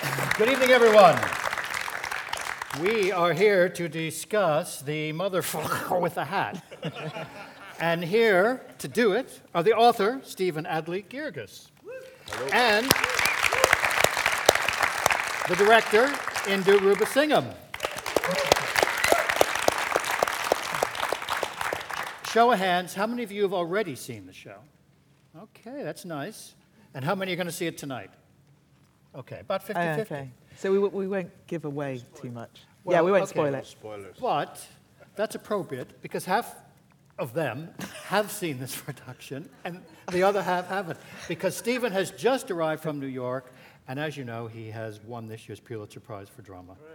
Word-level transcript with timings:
Good 0.00 0.48
evening, 0.48 0.70
everyone. 0.70 1.18
We 2.80 3.12
are 3.12 3.34
here 3.34 3.68
to 3.68 3.86
discuss 3.86 4.80
the 4.80 5.12
motherfucker 5.12 6.00
with 6.00 6.16
a 6.16 6.24
hat. 6.24 6.64
and 7.80 8.02
here 8.02 8.62
to 8.78 8.88
do 8.88 9.12
it 9.12 9.42
are 9.54 9.62
the 9.62 9.74
author, 9.74 10.22
Stephen 10.24 10.64
Adly 10.64 11.04
Guirgis, 11.06 11.68
and 12.50 12.86
the 15.48 15.56
director, 15.62 16.06
Indu 16.46 16.78
Rubasingham. 16.78 17.54
Show 22.32 22.52
of 22.52 22.58
hands, 22.58 22.94
how 22.94 23.06
many 23.06 23.22
of 23.22 23.30
you 23.30 23.42
have 23.42 23.52
already 23.52 23.96
seen 23.96 24.24
the 24.24 24.32
show? 24.32 24.60
Okay, 25.36 25.82
that's 25.82 26.06
nice. 26.06 26.54
And 26.94 27.04
how 27.04 27.14
many 27.14 27.34
are 27.34 27.36
going 27.36 27.46
to 27.46 27.52
see 27.52 27.66
it 27.66 27.76
tonight? 27.76 28.10
Okay, 29.14 29.40
about 29.40 29.62
50 29.62 29.80
Oh, 29.80 29.92
ah, 29.92 29.96
50. 29.96 30.14
okay. 30.14 30.30
So 30.56 30.70
we, 30.70 30.76
w- 30.78 30.96
we 30.96 31.08
won't 31.08 31.30
give 31.46 31.64
away 31.64 32.02
too 32.20 32.30
much. 32.30 32.62
yeah, 32.88 33.02
we 33.02 33.10
won't 33.10 33.24
okay. 33.24 33.30
spoil 33.30 33.54
it. 33.54 33.66
Spoilers. 33.66 34.16
But 34.20 34.64
that's 35.16 35.34
appropriate 35.34 36.00
because 36.02 36.24
half 36.24 36.54
of 37.18 37.34
them 37.34 37.70
have 38.06 38.30
seen 38.30 38.58
this 38.58 38.74
production 38.80 39.48
and 39.64 39.82
the 40.12 40.22
other 40.22 40.42
half 40.42 40.68
haven't. 40.68 40.98
Because 41.28 41.56
Stephen 41.56 41.92
has 41.92 42.10
just 42.12 42.50
arrived 42.50 42.82
from 42.82 43.00
New 43.00 43.06
York, 43.06 43.52
and 43.88 43.98
as 43.98 44.16
you 44.16 44.24
know, 44.24 44.46
he 44.46 44.70
has 44.70 45.00
won 45.02 45.28
this 45.28 45.48
year's 45.48 45.60
Pulitzer 45.60 46.00
Prize 46.00 46.28
for 46.28 46.42
Drama. 46.42 46.76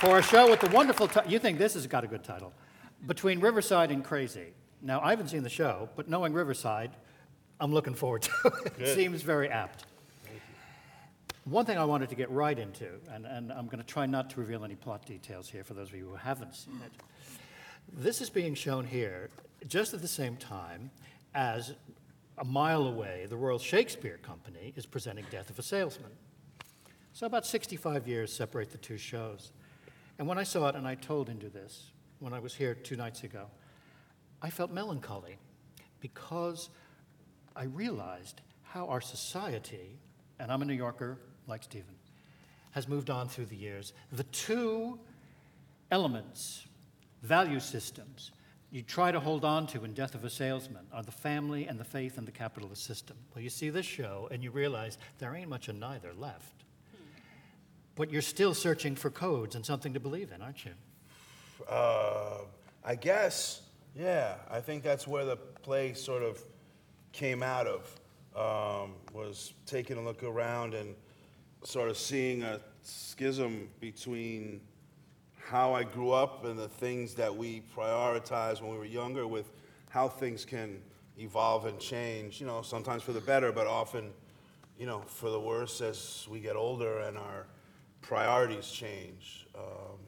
for 0.00 0.18
a 0.18 0.22
show 0.22 0.50
with 0.50 0.60
the 0.60 0.68
wonderful 0.68 1.08
title, 1.08 1.30
you 1.30 1.38
think 1.38 1.58
this 1.58 1.74
has 1.74 1.86
got 1.86 2.04
a 2.04 2.06
good 2.06 2.22
title 2.22 2.52
Between 3.06 3.40
Riverside 3.40 3.90
and 3.90 4.04
Crazy. 4.04 4.52
Now, 4.84 5.00
I 5.00 5.10
haven't 5.10 5.28
seen 5.28 5.42
the 5.42 5.48
show, 5.48 5.88
but 5.96 6.10
knowing 6.10 6.34
Riverside, 6.34 6.90
I'm 7.58 7.72
looking 7.72 7.94
forward 7.94 8.22
to 8.22 8.32
it. 8.44 8.72
It 8.78 8.94
seems 8.94 9.22
very 9.22 9.48
apt. 9.48 9.86
One 11.44 11.64
thing 11.64 11.78
I 11.78 11.84
wanted 11.86 12.10
to 12.10 12.14
get 12.14 12.30
right 12.30 12.58
into, 12.58 12.88
and, 13.10 13.24
and 13.24 13.50
I'm 13.50 13.64
going 13.64 13.78
to 13.78 13.86
try 13.86 14.04
not 14.04 14.28
to 14.30 14.40
reveal 14.40 14.62
any 14.62 14.74
plot 14.74 15.06
details 15.06 15.48
here 15.48 15.64
for 15.64 15.72
those 15.72 15.88
of 15.88 15.94
you 15.94 16.08
who 16.08 16.16
haven't 16.16 16.54
seen 16.54 16.78
it. 16.84 16.92
This 17.94 18.20
is 18.20 18.28
being 18.28 18.54
shown 18.54 18.84
here 18.84 19.30
just 19.66 19.94
at 19.94 20.02
the 20.02 20.08
same 20.08 20.36
time 20.36 20.90
as 21.34 21.72
a 22.36 22.44
mile 22.44 22.86
away, 22.86 23.26
the 23.28 23.36
Royal 23.36 23.58
Shakespeare 23.58 24.18
Company 24.18 24.74
is 24.76 24.84
presenting 24.84 25.24
Death 25.30 25.48
of 25.48 25.58
a 25.58 25.62
Salesman. 25.62 26.10
So 27.14 27.26
about 27.26 27.46
65 27.46 28.06
years 28.06 28.32
separate 28.32 28.70
the 28.70 28.78
two 28.78 28.98
shows. 28.98 29.52
And 30.18 30.28
when 30.28 30.36
I 30.36 30.42
saw 30.42 30.68
it, 30.68 30.74
and 30.74 30.86
I 30.86 30.94
told 30.94 31.28
Indu 31.28 31.50
this 31.52 31.90
when 32.18 32.34
I 32.34 32.38
was 32.38 32.54
here 32.54 32.74
two 32.74 32.96
nights 32.96 33.22
ago, 33.24 33.46
I 34.44 34.50
felt 34.50 34.70
melancholy 34.70 35.38
because 36.00 36.68
I 37.56 37.64
realized 37.64 38.42
how 38.62 38.86
our 38.88 39.00
society, 39.00 39.98
and 40.38 40.52
I'm 40.52 40.60
a 40.60 40.66
New 40.66 40.74
Yorker 40.74 41.16
like 41.46 41.62
Stephen, 41.62 41.94
has 42.72 42.86
moved 42.86 43.08
on 43.08 43.26
through 43.26 43.46
the 43.46 43.56
years. 43.56 43.94
The 44.12 44.24
two 44.24 44.98
elements, 45.90 46.66
value 47.22 47.58
systems, 47.58 48.32
you 48.70 48.82
try 48.82 49.10
to 49.10 49.18
hold 49.18 49.46
on 49.46 49.66
to 49.68 49.82
in 49.82 49.94
Death 49.94 50.14
of 50.14 50.24
a 50.24 50.30
Salesman 50.30 50.84
are 50.92 51.02
the 51.02 51.10
family 51.10 51.66
and 51.66 51.80
the 51.80 51.84
faith 51.84 52.18
and 52.18 52.28
the 52.28 52.32
capitalist 52.32 52.84
system. 52.84 53.16
Well, 53.34 53.42
you 53.42 53.48
see 53.48 53.70
this 53.70 53.86
show 53.86 54.28
and 54.30 54.44
you 54.44 54.50
realize 54.50 54.98
there 55.20 55.34
ain't 55.34 55.48
much 55.48 55.68
of 55.68 55.76
neither 55.76 56.12
left. 56.12 56.64
But 57.96 58.10
you're 58.10 58.20
still 58.20 58.52
searching 58.52 58.94
for 58.94 59.08
codes 59.08 59.54
and 59.54 59.64
something 59.64 59.94
to 59.94 60.00
believe 60.00 60.32
in, 60.32 60.42
aren't 60.42 60.66
you? 60.66 60.72
Uh, 61.66 62.40
I 62.84 62.96
guess, 62.96 63.62
yeah. 63.94 64.34
I 64.50 64.60
think 64.60 64.82
that's 64.82 65.06
where 65.06 65.24
the 65.24 65.36
play 65.36 65.94
sort 65.94 66.22
of 66.22 66.42
came 67.12 67.42
out 67.42 67.66
of. 67.66 68.00
Um, 68.36 68.94
was 69.12 69.54
taking 69.64 69.96
a 69.96 70.02
look 70.02 70.24
around 70.24 70.74
and 70.74 70.96
sort 71.62 71.88
of 71.88 71.96
seeing 71.96 72.42
a 72.42 72.60
schism 72.82 73.68
between 73.80 74.60
how 75.36 75.72
I 75.72 75.84
grew 75.84 76.10
up 76.10 76.44
and 76.44 76.58
the 76.58 76.68
things 76.68 77.14
that 77.14 77.34
we 77.34 77.62
prioritized 77.76 78.60
when 78.60 78.72
we 78.72 78.78
were 78.78 78.84
younger 78.84 79.26
with 79.26 79.52
how 79.88 80.08
things 80.08 80.44
can 80.44 80.82
evolve 81.18 81.66
and 81.66 81.78
change, 81.78 82.40
you 82.40 82.46
know, 82.46 82.62
sometimes 82.62 83.02
for 83.02 83.12
the 83.12 83.20
better, 83.20 83.52
but 83.52 83.66
often, 83.66 84.10
you 84.78 84.86
know, 84.86 85.02
for 85.06 85.30
the 85.30 85.38
worse 85.38 85.80
as 85.80 86.26
we 86.28 86.40
get 86.40 86.56
older 86.56 87.00
and 87.00 87.16
our 87.16 87.46
priorities 88.02 88.68
change. 88.68 89.46
Um, 89.54 89.98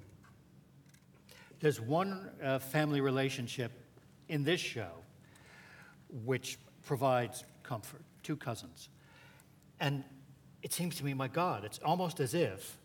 There's 1.61 1.81
one 1.81 2.31
uh, 2.43 2.59
family 2.59 3.01
relationship 3.01 3.73
in 4.29 4.45
this 4.45 4.61
show 4.61 4.91
which 6.25 6.59
provides 6.85 7.45
comfort 7.63 8.03
two 8.23 8.37
cousins. 8.37 8.89
And 9.79 10.03
it 10.63 10.73
seems 10.73 10.97
to 10.97 11.05
me, 11.05 11.15
my 11.15 11.29
God, 11.29 11.65
it's 11.65 11.79
almost 11.79 12.19
as 12.19 12.35
if 12.35 12.77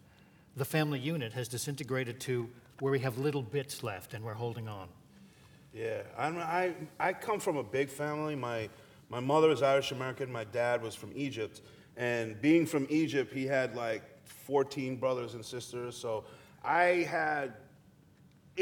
the 0.55 0.65
family 0.65 0.99
unit 0.99 1.33
has 1.33 1.47
disintegrated 1.47 2.19
to 2.21 2.47
where 2.79 2.91
we 2.91 2.99
have 2.99 3.17
little 3.17 3.41
bits 3.41 3.83
left 3.83 4.13
and 4.13 4.23
we're 4.23 4.33
holding 4.33 4.67
on. 4.67 4.87
Yeah, 5.73 6.01
I'm, 6.17 6.37
I, 6.37 6.73
I 6.99 7.13
come 7.13 7.39
from 7.39 7.57
a 7.57 7.63
big 7.63 7.89
family. 7.89 8.35
My, 8.35 8.69
my 9.09 9.19
mother 9.19 9.49
is 9.51 9.61
Irish 9.61 9.91
American, 9.91 10.31
my 10.31 10.43
dad 10.43 10.83
was 10.83 10.93
from 10.93 11.11
Egypt. 11.15 11.61
And 11.97 12.39
being 12.41 12.65
from 12.65 12.85
Egypt, 12.89 13.33
he 13.33 13.45
had 13.45 13.75
like 13.75 14.03
14 14.25 14.97
brothers 14.97 15.33
and 15.33 15.43
sisters. 15.43 15.95
So 15.95 16.25
I 16.63 17.07
had 17.09 17.53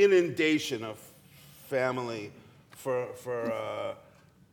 inundation 0.03 0.83
of 0.83 0.99
family 1.67 2.31
for, 2.71 3.07
for 3.15 3.51
uh, 3.51 3.93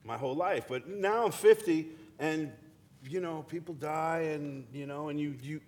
my 0.05 0.17
whole 0.17 0.35
life. 0.35 0.67
But 0.69 0.89
now 0.89 1.25
I'm 1.27 1.33
50, 1.33 1.87
and 2.19 2.53
you 3.09 3.21
know, 3.21 3.45
people 3.49 3.75
die, 3.75 4.31
and 4.35 4.67
you 4.73 4.87
know, 4.87 5.09
and 5.09 5.19
you, 5.21 5.35
you, 5.43 5.61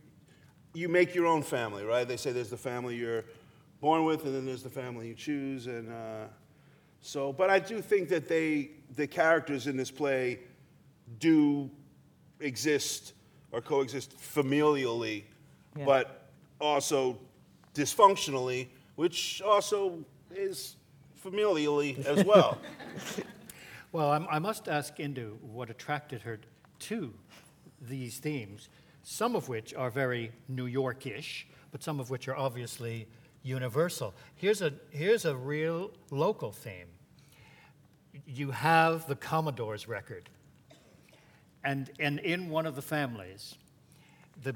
you 0.75 0.89
make 0.89 1.15
your 1.15 1.27
own 1.27 1.43
family, 1.43 1.84
right? 1.84 2.06
They 2.06 2.16
say 2.16 2.33
there's 2.33 2.50
the 2.50 2.56
family 2.56 2.97
you're 2.97 3.25
born 3.81 4.05
with, 4.05 4.25
and 4.25 4.34
then 4.34 4.44
there's 4.44 4.62
the 4.62 4.71
family 4.71 5.09
you 5.09 5.15
choose, 5.15 5.66
and 5.66 5.89
uh, 5.91 6.25
so. 7.00 7.33
But 7.33 7.49
I 7.50 7.59
do 7.60 7.81
think 7.81 8.09
that 8.09 8.28
they, 8.28 8.71
the 8.97 9.06
characters 9.06 9.66
in 9.66 9.77
this 9.77 9.91
play, 9.91 10.41
do 11.21 11.71
exist 12.41 13.12
or 13.53 13.60
coexist 13.60 14.15
familially, 14.19 15.25
Yeah. 15.77 15.84
but 15.84 16.28
also 16.60 17.19
dysfunctionally, 17.75 18.66
which 18.98 19.41
also 19.42 19.97
is 20.34 20.75
familially 21.25 22.04
as 22.04 22.25
well. 22.25 22.59
Well, 23.91 24.10
I'm, 24.12 24.26
I 24.31 24.38
must 24.38 24.69
ask 24.69 24.94
Indu 24.98 25.41
what 25.41 25.70
attracted 25.70 26.20
her 26.20 26.38
to 26.81 27.14
these 27.81 28.19
themes, 28.19 28.69
some 29.03 29.34
of 29.34 29.48
which 29.48 29.72
are 29.72 29.88
very 29.88 30.31
New 30.47 30.69
Yorkish, 30.69 31.44
but 31.72 31.82
some 31.82 31.98
of 31.98 32.10
which 32.10 32.28
are 32.28 32.36
obviously 32.36 33.09
universal. 33.42 34.12
Here's 34.36 34.60
a, 34.60 34.75
here's 34.91 35.25
a 35.25 35.34
real 35.34 35.91
local 36.10 36.53
theme. 36.53 36.88
You 38.26 38.50
have 38.50 39.09
the 39.09 39.16
Commodore's 39.16 39.88
record, 39.88 40.28
and, 41.65 41.91
and 41.98 42.19
in 42.19 42.50
one 42.50 42.66
of 42.66 42.76
the 42.76 42.82
families, 42.82 43.54
the 44.42 44.54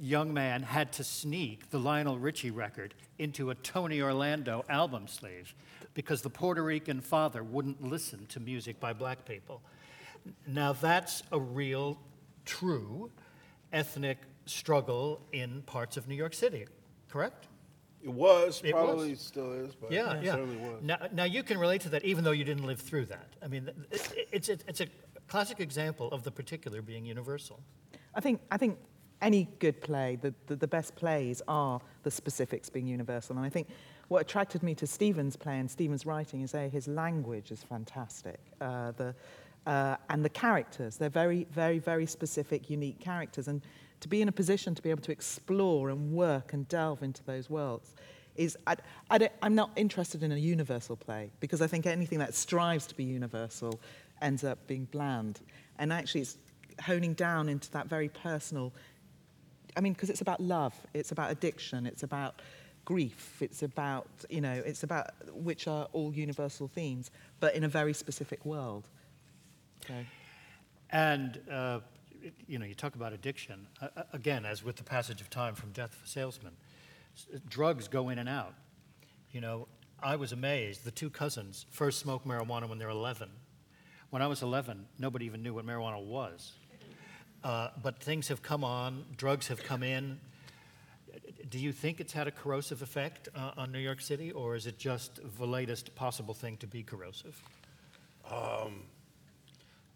young 0.00 0.32
man 0.32 0.62
had 0.62 0.92
to 0.92 1.04
sneak 1.04 1.70
the 1.70 1.78
Lionel 1.78 2.18
Richie 2.18 2.50
record 2.50 2.94
into 3.18 3.50
a 3.50 3.54
Tony 3.56 4.00
Orlando 4.00 4.64
album 4.68 5.06
sleeve 5.08 5.54
because 5.94 6.22
the 6.22 6.30
Puerto 6.30 6.62
Rican 6.62 7.00
father 7.00 7.42
wouldn't 7.42 7.82
listen 7.82 8.26
to 8.26 8.40
music 8.40 8.78
by 8.80 8.92
black 8.92 9.24
people. 9.24 9.60
Now, 10.46 10.72
that's 10.72 11.22
a 11.32 11.38
real, 11.40 11.98
true 12.44 13.10
ethnic 13.72 14.18
struggle 14.46 15.20
in 15.32 15.62
parts 15.62 15.96
of 15.96 16.08
New 16.08 16.14
York 16.14 16.34
City, 16.34 16.66
correct? 17.08 17.48
It 18.02 18.10
was, 18.12 18.60
It 18.64 18.72
probably 18.72 19.10
was. 19.10 19.20
still 19.20 19.52
is, 19.52 19.74
but 19.74 19.92
Yeah, 19.92 20.14
it 20.14 20.24
yeah. 20.24 20.32
certainly 20.32 20.56
was. 20.56 20.82
Now, 20.82 20.98
now 21.12 21.24
you 21.24 21.42
can 21.42 21.58
relate 21.58 21.82
to 21.82 21.88
that 21.90 22.04
even 22.04 22.24
though 22.24 22.32
you 22.32 22.44
didn't 22.44 22.66
live 22.66 22.80
through 22.80 23.06
that. 23.06 23.28
I 23.42 23.48
mean, 23.48 23.70
it, 23.90 24.26
it's, 24.32 24.48
it's 24.48 24.80
a 24.80 24.86
classic 25.28 25.60
example 25.60 26.08
of 26.10 26.22
the 26.24 26.30
particular 26.30 26.82
being 26.82 27.04
universal. 27.04 27.60
I 28.14 28.20
think, 28.20 28.40
I 28.50 28.56
think 28.58 28.78
any 29.22 29.48
good 29.60 29.80
play, 29.80 30.18
the, 30.20 30.34
the, 30.48 30.56
the 30.56 30.66
best 30.66 30.94
plays 30.96 31.40
are 31.48 31.80
the 32.02 32.10
specifics 32.10 32.68
being 32.68 32.86
universal. 32.86 33.36
And 33.36 33.46
I 33.46 33.48
think 33.48 33.68
what 34.08 34.20
attracted 34.20 34.62
me 34.62 34.74
to 34.74 34.86
Stephen's 34.86 35.36
play 35.36 35.58
and 35.58 35.70
Stephen's 35.70 36.04
writing 36.04 36.42
is 36.42 36.54
A, 36.54 36.68
his 36.68 36.88
language 36.88 37.50
is 37.50 37.62
fantastic. 37.62 38.40
Uh, 38.60 38.90
the, 38.90 39.14
uh, 39.66 39.96
and 40.10 40.24
the 40.24 40.28
characters, 40.28 40.96
they're 40.96 41.08
very, 41.08 41.46
very, 41.52 41.78
very 41.78 42.04
specific, 42.04 42.68
unique 42.68 42.98
characters. 42.98 43.48
And 43.48 43.62
to 44.00 44.08
be 44.08 44.20
in 44.20 44.28
a 44.28 44.32
position 44.32 44.74
to 44.74 44.82
be 44.82 44.90
able 44.90 45.02
to 45.02 45.12
explore 45.12 45.88
and 45.88 46.12
work 46.12 46.52
and 46.52 46.68
delve 46.68 47.02
into 47.02 47.24
those 47.24 47.48
worlds 47.48 47.94
is, 48.34 48.58
I, 48.66 48.76
I 49.10 49.30
I'm 49.40 49.54
not 49.54 49.70
interested 49.76 50.22
in 50.22 50.32
a 50.32 50.36
universal 50.36 50.96
play 50.96 51.30
because 51.38 51.62
I 51.62 51.66
think 51.68 51.86
anything 51.86 52.18
that 52.18 52.34
strives 52.34 52.86
to 52.88 52.96
be 52.96 53.04
universal 53.04 53.78
ends 54.20 54.42
up 54.42 54.66
being 54.66 54.86
bland. 54.86 55.40
And 55.78 55.92
actually, 55.92 56.22
it's 56.22 56.38
honing 56.80 57.14
down 57.14 57.48
into 57.48 57.70
that 57.72 57.86
very 57.88 58.08
personal 58.08 58.72
I 59.76 59.80
mean, 59.80 59.92
because 59.92 60.10
it's 60.10 60.20
about 60.20 60.40
love, 60.40 60.74
it's 60.94 61.12
about 61.12 61.30
addiction, 61.30 61.86
it's 61.86 62.02
about 62.02 62.40
grief, 62.84 63.40
it's 63.40 63.62
about, 63.62 64.08
you 64.28 64.40
know, 64.40 64.52
it's 64.52 64.82
about, 64.82 65.10
which 65.32 65.66
are 65.68 65.88
all 65.92 66.12
universal 66.12 66.68
themes, 66.68 67.10
but 67.40 67.54
in 67.54 67.64
a 67.64 67.68
very 67.68 67.94
specific 67.94 68.44
world. 68.44 68.88
So, 69.86 69.94
And, 70.90 71.40
uh, 71.50 71.80
you 72.46 72.58
know, 72.58 72.66
you 72.66 72.74
talk 72.74 72.94
about 72.94 73.12
addiction. 73.12 73.66
Uh, 73.80 74.02
again, 74.12 74.44
as 74.44 74.62
with 74.62 74.76
the 74.76 74.84
passage 74.84 75.20
of 75.20 75.30
time 75.30 75.54
from 75.54 75.72
Death 75.72 75.96
of 75.96 76.04
a 76.04 76.08
Salesman, 76.08 76.52
drugs 77.48 77.88
go 77.88 78.10
in 78.10 78.18
and 78.18 78.28
out. 78.28 78.54
You 79.32 79.40
know, 79.40 79.68
I 80.02 80.16
was 80.16 80.32
amazed. 80.32 80.84
The 80.84 80.90
two 80.90 81.10
cousins 81.10 81.66
first 81.70 81.98
smoked 82.00 82.26
marijuana 82.26 82.68
when 82.68 82.78
they 82.78 82.84
were 82.84 82.90
11. 82.90 83.30
When 84.10 84.20
I 84.20 84.26
was 84.26 84.42
11, 84.42 84.86
nobody 84.98 85.24
even 85.24 85.42
knew 85.42 85.54
what 85.54 85.64
marijuana 85.64 86.04
was. 86.04 86.52
Uh, 87.44 87.68
but 87.82 87.98
things 87.98 88.28
have 88.28 88.42
come 88.42 88.62
on, 88.64 89.04
drugs 89.16 89.48
have 89.48 89.62
come 89.64 89.82
in. 89.82 90.18
Do 91.50 91.58
you 91.58 91.72
think 91.72 92.00
it's 92.00 92.12
had 92.12 92.28
a 92.28 92.30
corrosive 92.30 92.82
effect 92.82 93.28
uh, 93.34 93.50
on 93.56 93.72
New 93.72 93.80
York 93.80 94.00
City, 94.00 94.30
or 94.30 94.54
is 94.54 94.66
it 94.66 94.78
just 94.78 95.20
the 95.38 95.46
latest 95.46 95.94
possible 95.96 96.34
thing 96.34 96.56
to 96.58 96.66
be 96.66 96.82
corrosive? 96.82 97.40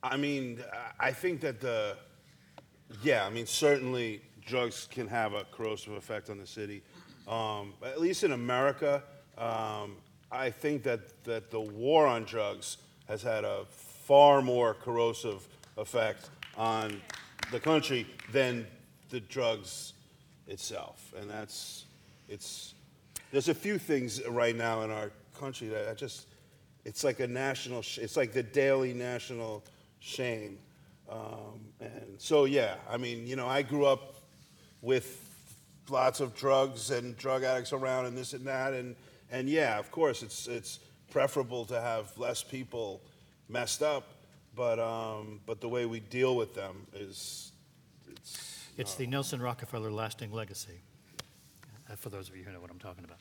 I 0.03 0.17
mean, 0.17 0.63
I- 0.73 1.09
I 1.09 1.13
think 1.13 1.41
that 1.41 1.61
the, 1.61 1.97
yeah, 3.03 3.25
I 3.25 3.31
mean, 3.31 3.47
certainly 3.47 4.21
drugs 4.45 4.87
can 4.91 5.09
have 5.09 5.33
a 5.33 5.45
corrosive 5.45 5.93
effect 5.95 6.29
on 6.31 6.39
the 6.39 6.47
city. 6.47 6.83
Um, 7.27 7.75
at 7.85 8.01
least 8.01 8.23
in 8.25 8.33
America, 8.33 9.03
um, 9.39 9.97
I 10.31 10.51
think 10.51 10.83
that, 10.85 11.25
that 11.25 11.51
the 11.51 11.61
war 11.61 12.07
on 12.07 12.25
drugs 12.25 12.79
has 13.09 13.23
had 13.23 13.45
a 13.45 13.65
far 13.71 14.43
more 14.43 14.75
corrosive 14.75 15.47
effect 15.77 16.31
on 16.57 17.01
the 17.51 17.61
country 17.61 18.07
than 18.33 18.67
the 19.11 19.21
drugs 19.21 19.93
itself. 20.47 21.13
And 21.19 21.31
that's, 21.31 21.85
it's, 22.29 22.75
there's 23.31 23.49
a 23.49 23.55
few 23.55 23.79
things 23.79 24.25
right 24.29 24.57
now 24.57 24.83
in 24.83 24.91
our 24.91 25.11
country 25.39 25.69
that 25.69 25.89
I 25.89 25.95
just, 25.95 26.27
it's 26.85 27.05
like 27.05 27.21
a 27.21 27.27
national, 27.27 27.83
sh- 27.83 27.99
it's 27.99 28.17
like 28.17 28.33
the 28.33 28.43
daily 28.43 28.95
national 28.95 29.65
shame. 30.01 30.59
Um, 31.11 31.61
and 31.81 32.15
so, 32.19 32.45
yeah, 32.45 32.77
I 32.91 32.97
mean, 32.97 33.27
you 33.27 33.37
know, 33.37 33.47
I 33.47 33.63
grew 33.63 33.87
up 33.87 34.17
with 34.83 35.23
lots 35.89 36.21
of 36.21 36.35
drugs 36.35 36.91
and 36.91 37.17
drug 37.17 37.45
addicts 37.45 37.73
around 37.73 38.07
and 38.07 38.17
this 38.17 38.33
and 38.33 38.47
that. 38.47 38.73
And, 38.73 38.97
and 39.31 39.49
yeah, 39.49 39.79
of 39.79 39.91
course, 39.91 40.23
it's, 40.23 40.49
it's 40.49 40.81
preferable 41.11 41.65
to 41.67 41.81
have 41.81 42.17
less 42.19 42.43
people 42.43 43.01
messed 43.49 43.83
up, 43.83 44.16
but, 44.57 44.79
um, 44.79 45.41
but 45.47 45.61
the 45.61 45.69
way 45.69 45.87
we 45.87 46.01
deal 46.01 46.35
with 46.35 46.55
them 46.55 46.87
is, 46.95 47.53
it's, 48.11 48.65
It's 48.77 48.95
the 48.95 49.07
Nelson 49.07 49.41
Rockefeller 49.41 49.91
lasting 49.91 50.33
legacy, 50.33 50.81
uh, 51.91 51.97
for 51.97 52.09
those 52.09 52.29
of 52.29 52.37
you 52.37 52.45
who 52.45 52.53
know 52.53 52.61
what 52.61 52.71
I'm 52.71 52.79
talking 52.79 53.05
about. 53.05 53.19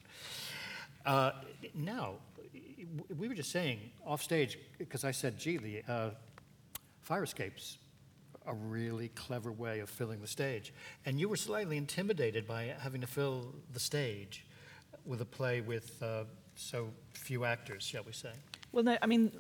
Uh, 1.06 1.32
now, 1.74 2.16
we 3.18 3.28
were 3.28 3.36
just 3.36 3.52
saying 3.52 3.80
off 4.06 4.24
stage, 4.24 4.58
because 4.78 5.04
I 5.04 5.12
said, 5.12 5.38
gee, 5.38 5.58
the 5.58 5.84
uh, 5.88 6.10
fire 7.04 7.24
escapes 7.24 7.78
a 8.48 8.54
really 8.54 9.10
clever 9.10 9.52
way 9.52 9.80
of 9.80 9.90
filling 9.90 10.22
the 10.22 10.28
stage. 10.28 10.74
And 11.06 11.20
you 11.20 11.28
were 11.30 11.38
slightly 11.38 11.78
intimidated 11.78 12.48
by 12.48 12.76
having 12.80 13.02
to 13.02 13.08
fill 13.08 13.54
the 13.74 13.80
stage 13.80 14.46
with 15.06 15.22
a 15.22 15.26
play 15.26 15.62
with 15.62 16.02
uh, 16.02 16.24
so 16.56 16.90
few 17.14 17.46
actors, 17.46 17.84
shall 17.84 18.04
we 18.04 18.12
say. 18.12 18.32
Well, 18.72 18.84
no, 18.84 18.98
I 19.02 19.08
mean, 19.08 19.32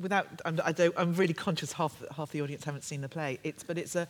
without, 0.00 0.26
I'm, 0.44 0.60
I 0.64 0.72
don't, 0.72 0.94
I'm 0.96 1.14
really 1.14 1.34
conscious 1.34 1.72
half, 1.72 2.02
half 2.16 2.30
the 2.30 2.42
audience 2.42 2.64
haven't 2.64 2.84
seen 2.84 3.00
the 3.00 3.08
play. 3.08 3.38
It's, 3.42 3.62
but 3.62 3.78
it's 3.78 3.96
a, 3.96 4.08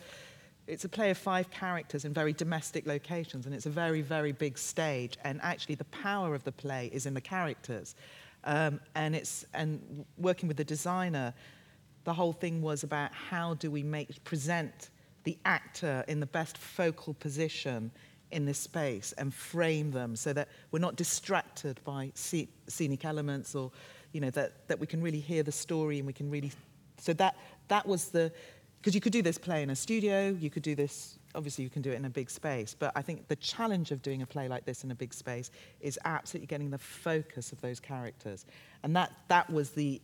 it's 0.67 0.85
a 0.85 0.89
play 0.89 1.09
of 1.09 1.17
five 1.17 1.49
characters 1.51 2.05
in 2.05 2.13
very 2.13 2.33
domestic 2.33 2.85
locations, 2.85 3.45
and 3.45 3.53
it's 3.53 3.65
a 3.65 3.69
very, 3.69 4.01
very 4.01 4.31
big 4.31 4.57
stage. 4.57 5.17
And 5.23 5.39
actually, 5.41 5.75
the 5.75 5.85
power 5.85 6.35
of 6.35 6.43
the 6.43 6.51
play 6.51 6.89
is 6.93 7.05
in 7.05 7.13
the 7.13 7.21
characters. 7.21 7.95
Um, 8.45 8.79
and 8.95 9.15
it's 9.15 9.45
and 9.53 10.05
working 10.17 10.47
with 10.47 10.57
the 10.57 10.63
designer, 10.63 11.33
the 12.03 12.13
whole 12.13 12.33
thing 12.33 12.61
was 12.61 12.83
about 12.83 13.11
how 13.13 13.53
do 13.55 13.71
we 13.71 13.83
make 13.83 14.23
present 14.23 14.89
the 15.23 15.37
actor 15.45 16.03
in 16.07 16.19
the 16.19 16.25
best 16.25 16.57
focal 16.57 17.13
position 17.13 17.91
in 18.31 18.45
this 18.45 18.57
space 18.57 19.13
and 19.17 19.33
frame 19.33 19.91
them 19.91 20.15
so 20.15 20.33
that 20.33 20.49
we're 20.71 20.79
not 20.79 20.95
distracted 20.95 21.79
by 21.85 22.11
sce- 22.15 22.47
scenic 22.67 23.05
elements 23.05 23.55
or 23.55 23.71
you 24.13 24.21
know 24.21 24.29
that, 24.29 24.67
that 24.67 24.79
we 24.79 24.87
can 24.87 25.01
really 25.01 25.19
hear 25.19 25.43
the 25.43 25.51
story 25.51 25.97
and 25.97 26.07
we 26.07 26.13
can 26.13 26.29
really 26.29 26.51
so 26.97 27.11
that 27.13 27.35
that 27.67 27.85
was 27.85 28.09
the 28.09 28.31
because 28.79 28.95
you 28.95 29.01
could 29.01 29.13
do 29.13 29.21
this 29.21 29.37
play 29.37 29.61
in 29.61 29.69
a 29.69 29.75
studio 29.75 30.29
you 30.39 30.49
could 30.49 30.63
do 30.63 30.75
this 30.75 31.19
obviously 31.35 31.63
you 31.63 31.69
can 31.69 31.81
do 31.81 31.91
it 31.91 31.95
in 31.95 32.05
a 32.05 32.09
big 32.09 32.29
space 32.29 32.75
but 32.77 32.91
i 32.95 33.01
think 33.01 33.27
the 33.27 33.35
challenge 33.35 33.91
of 33.91 34.01
doing 34.01 34.21
a 34.21 34.25
play 34.25 34.47
like 34.47 34.65
this 34.65 34.83
in 34.83 34.91
a 34.91 34.95
big 34.95 35.13
space 35.13 35.51
is 35.81 35.99
absolutely 36.05 36.47
getting 36.47 36.69
the 36.69 36.77
focus 36.77 37.51
of 37.51 37.61
those 37.61 37.79
characters. 37.79 38.45
And 38.83 38.95
that 38.95 39.11
that 39.27 39.49
was 39.49 39.71
the 39.71 40.01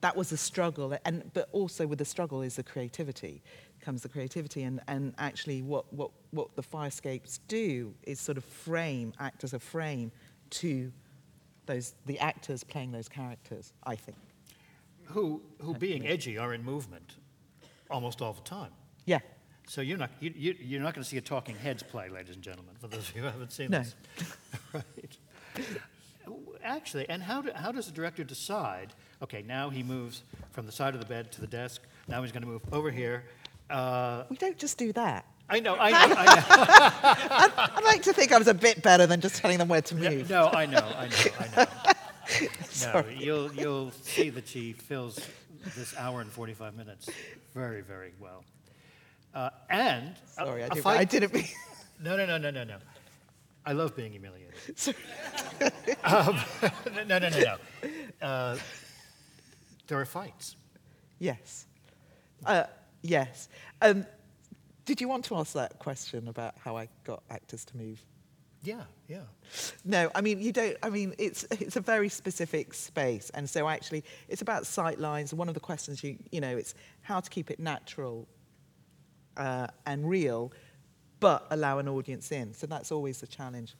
that 0.00 0.16
was 0.16 0.30
the 0.30 0.36
struggle 0.36 0.96
and 1.04 1.28
but 1.34 1.48
also 1.50 1.86
with 1.86 1.98
the 1.98 2.04
struggle 2.04 2.42
is 2.42 2.54
the 2.54 2.62
creativity 2.62 3.42
comes 3.80 4.02
the 4.02 4.08
creativity 4.08 4.62
and, 4.62 4.80
and 4.86 5.14
actually 5.18 5.62
what, 5.62 5.92
what, 5.92 6.10
what 6.30 6.54
the 6.56 6.62
firescapes 6.62 7.38
do 7.48 7.94
is 8.04 8.20
sort 8.20 8.36
of 8.36 8.44
frame 8.44 9.12
act 9.18 9.44
as 9.44 9.54
a 9.54 9.58
frame 9.58 10.12
to 10.50 10.92
those 11.68 11.94
the 12.06 12.18
actors 12.18 12.64
playing 12.64 12.90
those 12.90 13.08
characters 13.08 13.72
i 13.84 13.94
think 13.94 14.16
Who, 15.14 15.40
who 15.62 15.72
being 15.74 16.06
edgy, 16.06 16.36
are 16.36 16.52
in 16.52 16.64
movement 16.64 17.14
almost 17.90 18.20
all 18.20 18.32
the 18.34 18.42
time. 18.42 18.72
yeah 19.06 19.20
So 19.68 19.80
you're 19.80 19.96
not, 19.98 20.10
you, 20.20 20.32
you, 20.36 20.54
you're 20.60 20.82
not 20.82 20.94
going 20.94 21.02
to 21.04 21.08
see 21.08 21.18
a 21.18 21.22
Talking 21.22 21.56
Heads 21.56 21.82
play, 21.82 22.08
ladies 22.10 22.34
and 22.34 22.42
gentlemen, 22.44 22.74
for 22.80 22.88
those 22.88 23.08
of 23.08 23.14
you 23.16 23.22
who 23.22 23.28
haven't 23.28 23.52
seen 23.52 23.70
No. 23.70 23.78
this. 23.78 23.94
right. 24.74 25.18
Actually, 26.62 27.08
and 27.08 27.22
how, 27.22 27.40
do, 27.42 27.50
how 27.54 27.72
does 27.72 27.86
the 27.86 27.92
director 27.92 28.24
decide, 28.24 28.92
okay, 29.22 29.42
now 29.46 29.70
he 29.70 29.82
moves 29.82 30.22
from 30.52 30.66
the 30.66 30.72
side 30.72 30.92
of 30.94 31.00
the 31.00 31.06
bed 31.06 31.30
to 31.32 31.40
the 31.40 31.46
desk, 31.46 31.82
now 32.08 32.22
he's 32.22 32.32
going 32.32 32.42
to 32.42 32.48
move 32.48 32.62
over 32.72 32.90
here. 32.90 33.24
Uh, 33.70 34.24
we 34.28 34.36
don't 34.36 34.58
just 34.58 34.76
do 34.78 34.92
that 34.92 35.24
I 35.50 35.60
know, 35.60 35.76
I 35.78 35.90
know, 35.90 36.14
I 36.16 36.24
know. 37.56 37.76
i'd 37.76 37.84
like 37.84 38.02
to 38.02 38.12
think 38.12 38.32
i 38.32 38.38
was 38.38 38.48
a 38.48 38.54
bit 38.54 38.82
better 38.82 39.06
than 39.06 39.20
just 39.20 39.36
telling 39.36 39.56
them 39.58 39.68
where 39.68 39.80
to 39.82 39.94
move 39.94 40.28
no, 40.28 40.48
I 40.48 40.66
know, 40.66 40.78
I 40.96 41.08
know, 41.08 41.16
I 41.40 41.56
know. 41.56 41.66
No, 42.82 43.04
you'll, 43.16 43.50
you'll 43.54 43.90
see 44.02 44.28
that 44.28 44.46
she 44.46 44.74
fills 44.74 45.18
this 45.74 45.96
hour 45.96 46.20
and 46.20 46.30
45 46.30 46.76
minutes 46.76 47.08
very, 47.54 47.80
very 47.80 48.12
well. 48.20 48.44
Uh, 49.34 49.48
and 49.70 50.14
sorry 50.36 50.60
a 50.62 50.66
I, 50.66 50.68
didn't, 50.68 50.82
fight- 50.82 51.00
I 51.00 51.04
didn't 51.04 51.32
mean 51.34 51.44
No, 52.00 52.16
no, 52.18 52.26
no, 52.26 52.36
no, 52.36 52.50
no, 52.50 52.64
no. 52.64 52.76
I 53.64 53.72
love 53.72 53.96
being 53.96 54.12
humiliated. 54.12 54.94
Um, 56.04 56.38
no, 57.08 57.18
no, 57.18 57.18
no, 57.18 57.28
no. 57.30 57.56
Uh, 58.26 58.58
there 59.86 59.98
are 59.98 60.04
fights. 60.04 60.56
yes 61.18 61.64
uh, 62.44 62.64
yes 63.02 63.48
um, 63.80 64.04
did 64.88 65.02
you 65.02 65.08
want 65.08 65.22
to 65.22 65.36
ask 65.36 65.52
that 65.52 65.78
question 65.78 66.28
about 66.28 66.54
how 66.64 66.74
i 66.76 66.88
got 67.04 67.22
actors 67.30 67.62
to 67.64 67.76
move 67.76 68.02
Yeah, 68.62 68.82
yeah. 69.06 69.26
No, 69.84 70.10
I 70.14 70.20
mean 70.20 70.40
you 70.40 70.52
don't. 70.52 70.76
I 70.82 70.90
mean 70.90 71.14
it's 71.18 71.44
it's 71.50 71.76
a 71.76 71.80
very 71.80 72.08
specific 72.08 72.74
space, 72.74 73.30
and 73.30 73.48
so 73.48 73.68
actually 73.68 74.02
it's 74.28 74.42
about 74.42 74.66
sight 74.66 74.98
lines. 74.98 75.32
One 75.32 75.48
of 75.48 75.54
the 75.54 75.60
questions 75.60 76.02
you 76.02 76.18
you 76.32 76.40
know 76.40 76.56
it's 76.56 76.74
how 77.02 77.20
to 77.20 77.30
keep 77.30 77.50
it 77.50 77.60
natural 77.60 78.26
uh, 79.36 79.68
and 79.86 80.08
real, 80.08 80.52
but 81.20 81.46
allow 81.50 81.78
an 81.78 81.88
audience 81.88 82.32
in. 82.32 82.52
So 82.52 82.66
that's 82.66 82.90
always 82.90 83.20
the 83.20 83.26
challenge. 83.26 83.76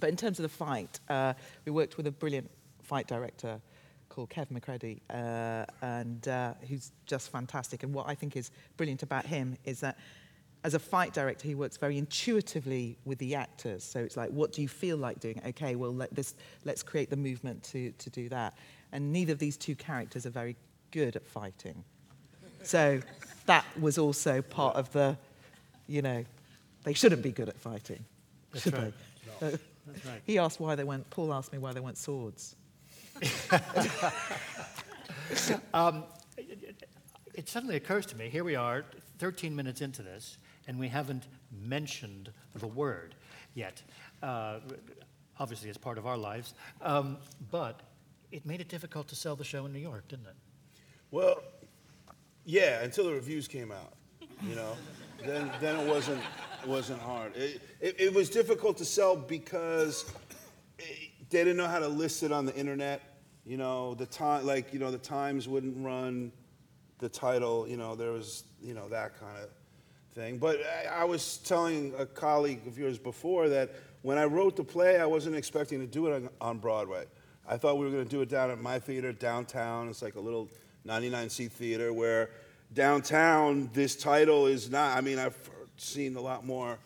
But 0.00 0.08
in 0.10 0.16
terms 0.16 0.38
of 0.38 0.42
the 0.42 0.56
fight, 0.66 1.00
uh, 1.08 1.34
we 1.64 1.72
worked 1.72 1.96
with 1.96 2.06
a 2.06 2.12
brilliant 2.12 2.50
fight 2.82 3.06
director 3.06 3.60
called 4.08 4.30
Kev 4.30 4.48
McCurdy, 4.50 5.00
uh, 5.10 5.64
and 5.80 6.26
uh, 6.28 6.54
who's 6.68 6.92
just 7.06 7.30
fantastic. 7.30 7.82
And 7.82 7.94
what 7.94 8.08
I 8.08 8.14
think 8.14 8.36
is 8.36 8.50
brilliant 8.76 9.02
about 9.02 9.24
him 9.26 9.56
is 9.64 9.80
that 9.80 9.96
as 10.64 10.74
a 10.74 10.78
fight 10.78 11.12
director, 11.12 11.48
he 11.48 11.54
works 11.54 11.76
very 11.76 11.98
intuitively 11.98 12.96
with 13.04 13.18
the 13.18 13.34
actors. 13.34 13.82
So 13.82 14.00
it's 14.00 14.16
like, 14.16 14.30
what 14.30 14.52
do 14.52 14.62
you 14.62 14.68
feel 14.68 14.96
like 14.96 15.18
doing? 15.18 15.40
Okay, 15.48 15.74
well, 15.74 15.92
let 15.92 16.14
this, 16.14 16.34
let's 16.64 16.82
create 16.82 17.10
the 17.10 17.16
movement 17.16 17.62
to, 17.64 17.90
to 17.92 18.10
do 18.10 18.28
that. 18.28 18.56
And 18.92 19.12
neither 19.12 19.32
of 19.32 19.38
these 19.38 19.56
two 19.56 19.74
characters 19.74 20.24
are 20.24 20.30
very 20.30 20.56
good 20.92 21.16
at 21.16 21.26
fighting. 21.26 21.82
So 22.62 23.00
that 23.46 23.64
was 23.80 23.98
also 23.98 24.40
part 24.40 24.76
of 24.76 24.92
the, 24.92 25.16
you 25.88 26.02
know, 26.02 26.24
they 26.84 26.94
shouldn't 26.94 27.22
be 27.22 27.32
good 27.32 27.48
at 27.48 27.58
fighting, 27.58 28.04
That's 28.52 28.64
should 28.64 28.74
right. 28.74 28.92
they? 29.40 29.50
That's 29.86 30.06
right. 30.06 30.22
he 30.24 30.38
asked 30.38 30.60
why 30.60 30.76
they 30.76 30.84
weren't, 30.84 31.08
Paul 31.10 31.34
asked 31.34 31.52
me 31.52 31.58
why 31.58 31.72
they 31.72 31.80
weren't 31.80 31.98
swords. 31.98 32.56
Um, 35.72 36.04
it 37.34 37.48
suddenly 37.48 37.76
occurs 37.76 38.04
to 38.06 38.16
me 38.16 38.28
here 38.28 38.44
we 38.44 38.54
are, 38.54 38.84
13 39.18 39.54
minutes 39.56 39.80
into 39.80 40.02
this, 40.02 40.36
and 40.66 40.78
we 40.78 40.88
haven't 40.88 41.26
mentioned 41.50 42.32
the 42.54 42.66
word 42.66 43.14
yet. 43.54 43.82
Uh, 44.22 44.60
obviously, 45.38 45.68
it's 45.68 45.78
part 45.78 45.98
of 45.98 46.06
our 46.06 46.16
lives. 46.16 46.54
Um, 46.80 47.18
but 47.50 47.80
it 48.30 48.46
made 48.46 48.60
it 48.60 48.68
difficult 48.68 49.08
to 49.08 49.16
sell 49.16 49.36
the 49.36 49.44
show 49.44 49.66
in 49.66 49.72
New 49.72 49.78
York, 49.78 50.08
didn't 50.08 50.26
it? 50.26 50.36
Well, 51.10 51.42
yeah, 52.44 52.82
until 52.82 53.04
the 53.04 53.12
reviews 53.12 53.46
came 53.46 53.70
out, 53.70 53.92
you 54.42 54.54
know, 54.54 54.76
then 55.24 55.50
then 55.60 55.78
it 55.78 55.88
wasn't 55.88 56.22
wasn't 56.66 57.00
hard. 57.00 57.36
It, 57.36 57.60
it, 57.80 58.00
it 58.00 58.14
was 58.14 58.30
difficult 58.30 58.78
to 58.78 58.84
sell 58.84 59.14
because 59.16 60.10
it, 60.78 61.10
they 61.30 61.38
didn't 61.38 61.56
know 61.56 61.66
how 61.68 61.78
to 61.78 61.88
list 61.88 62.22
it 62.22 62.32
on 62.32 62.46
the 62.46 62.54
internet. 62.54 63.02
You 63.44 63.56
know, 63.56 63.94
the 63.94 64.06
time 64.06 64.46
like 64.46 64.72
you 64.72 64.78
know 64.78 64.90
the 64.90 64.98
Times 64.98 65.46
wouldn't 65.48 65.84
run 65.84 66.32
the 67.02 67.08
title, 67.08 67.66
you 67.68 67.76
know, 67.76 67.96
there 67.96 68.12
was, 68.12 68.44
you 68.62 68.74
know, 68.74 68.88
that 68.88 69.18
kind 69.18 69.36
of 69.36 69.50
thing. 70.14 70.38
But 70.38 70.60
I, 70.90 71.02
I 71.02 71.04
was 71.04 71.38
telling 71.38 71.94
a 71.98 72.06
colleague 72.06 72.66
of 72.66 72.78
yours 72.78 72.98
before 72.98 73.48
that 73.48 73.70
when 74.02 74.18
I 74.18 74.24
wrote 74.24 74.56
the 74.56 74.64
play, 74.64 75.00
I 75.00 75.06
wasn't 75.06 75.36
expecting 75.36 75.80
to 75.80 75.86
do 75.86 76.06
it 76.08 76.14
on, 76.14 76.28
on 76.40 76.58
Broadway. 76.58 77.04
I 77.48 77.56
thought 77.56 77.78
we 77.78 77.84
were 77.84 77.90
going 77.90 78.04
to 78.04 78.10
do 78.10 78.20
it 78.20 78.28
down 78.28 78.50
at 78.50 78.60
my 78.60 78.78
theater 78.78 79.12
downtown. 79.12 79.88
It's 79.88 80.02
like 80.02 80.14
a 80.14 80.20
little 80.20 80.48
99 80.84 81.28
seat 81.28 81.52
theater 81.52 81.92
where 81.92 82.30
downtown 82.74 83.70
this 83.72 83.96
title 83.96 84.46
is 84.46 84.70
not. 84.70 84.96
I 84.96 85.00
mean, 85.00 85.18
I've 85.18 85.36
seen 85.76 86.16
a 86.16 86.20
lot 86.20 86.46
more 86.46 86.78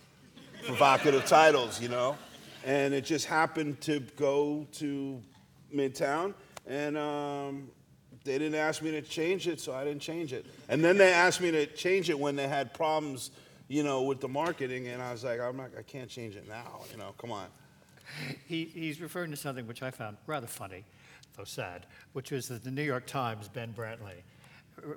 provocative 0.64 1.26
titles, 1.26 1.80
you 1.80 1.88
know, 1.88 2.16
and 2.64 2.95
it 2.95 3.04
just 3.04 3.26
happened 3.26 3.80
to 3.83 4.00
go 4.16 4.66
to 4.73 5.21
Midtown, 5.75 6.35
and 6.66 6.97
um, 6.97 7.68
they 8.26 8.38
didn't 8.38 8.56
ask 8.56 8.83
me 8.83 8.90
to 8.90 9.00
change 9.00 9.49
it, 9.49 9.61
so 9.61 9.73
I 9.73 9.85
didn't 9.85 10.02
change 10.02 10.33
it. 10.35 10.45
And 10.68 10.85
then 10.85 10.99
they 10.99 11.12
asked 11.12 11.40
me 11.40 11.50
to 11.52 11.66
change 11.66 12.11
it 12.11 12.18
when 12.18 12.37
they 12.37 12.49
had 12.49 12.75
problems, 12.75 13.30
you 13.68 13.83
know, 13.83 14.02
with 14.02 14.21
the 14.21 14.28
marketing, 14.28 14.88
and 14.88 15.00
I 15.00 15.12
was 15.12 15.25
like, 15.25 15.40
I'm 15.40 15.56
not, 15.56 15.71
I 15.78 15.83
can't 15.83 16.11
change 16.11 16.37
it 16.37 16.47
now, 16.49 16.80
you 16.90 16.99
know, 16.99 17.14
come 17.18 17.33
on. 17.33 17.47
He, 18.47 18.66
he's 18.66 19.00
referring 19.00 19.30
to 19.30 19.37
something 19.37 19.66
which 19.66 19.83
I 19.83 19.90
found 19.90 20.16
rather 20.26 20.47
funny, 20.47 20.85
though 21.37 21.45
sad, 21.45 21.87
which 22.12 22.30
was 22.30 22.49
that 22.49 22.62
the 22.62 22.71
New 22.71 22.83
York 22.83 23.06
Times, 23.06 23.49
Ben 23.49 23.73
Brantley, 23.76 24.23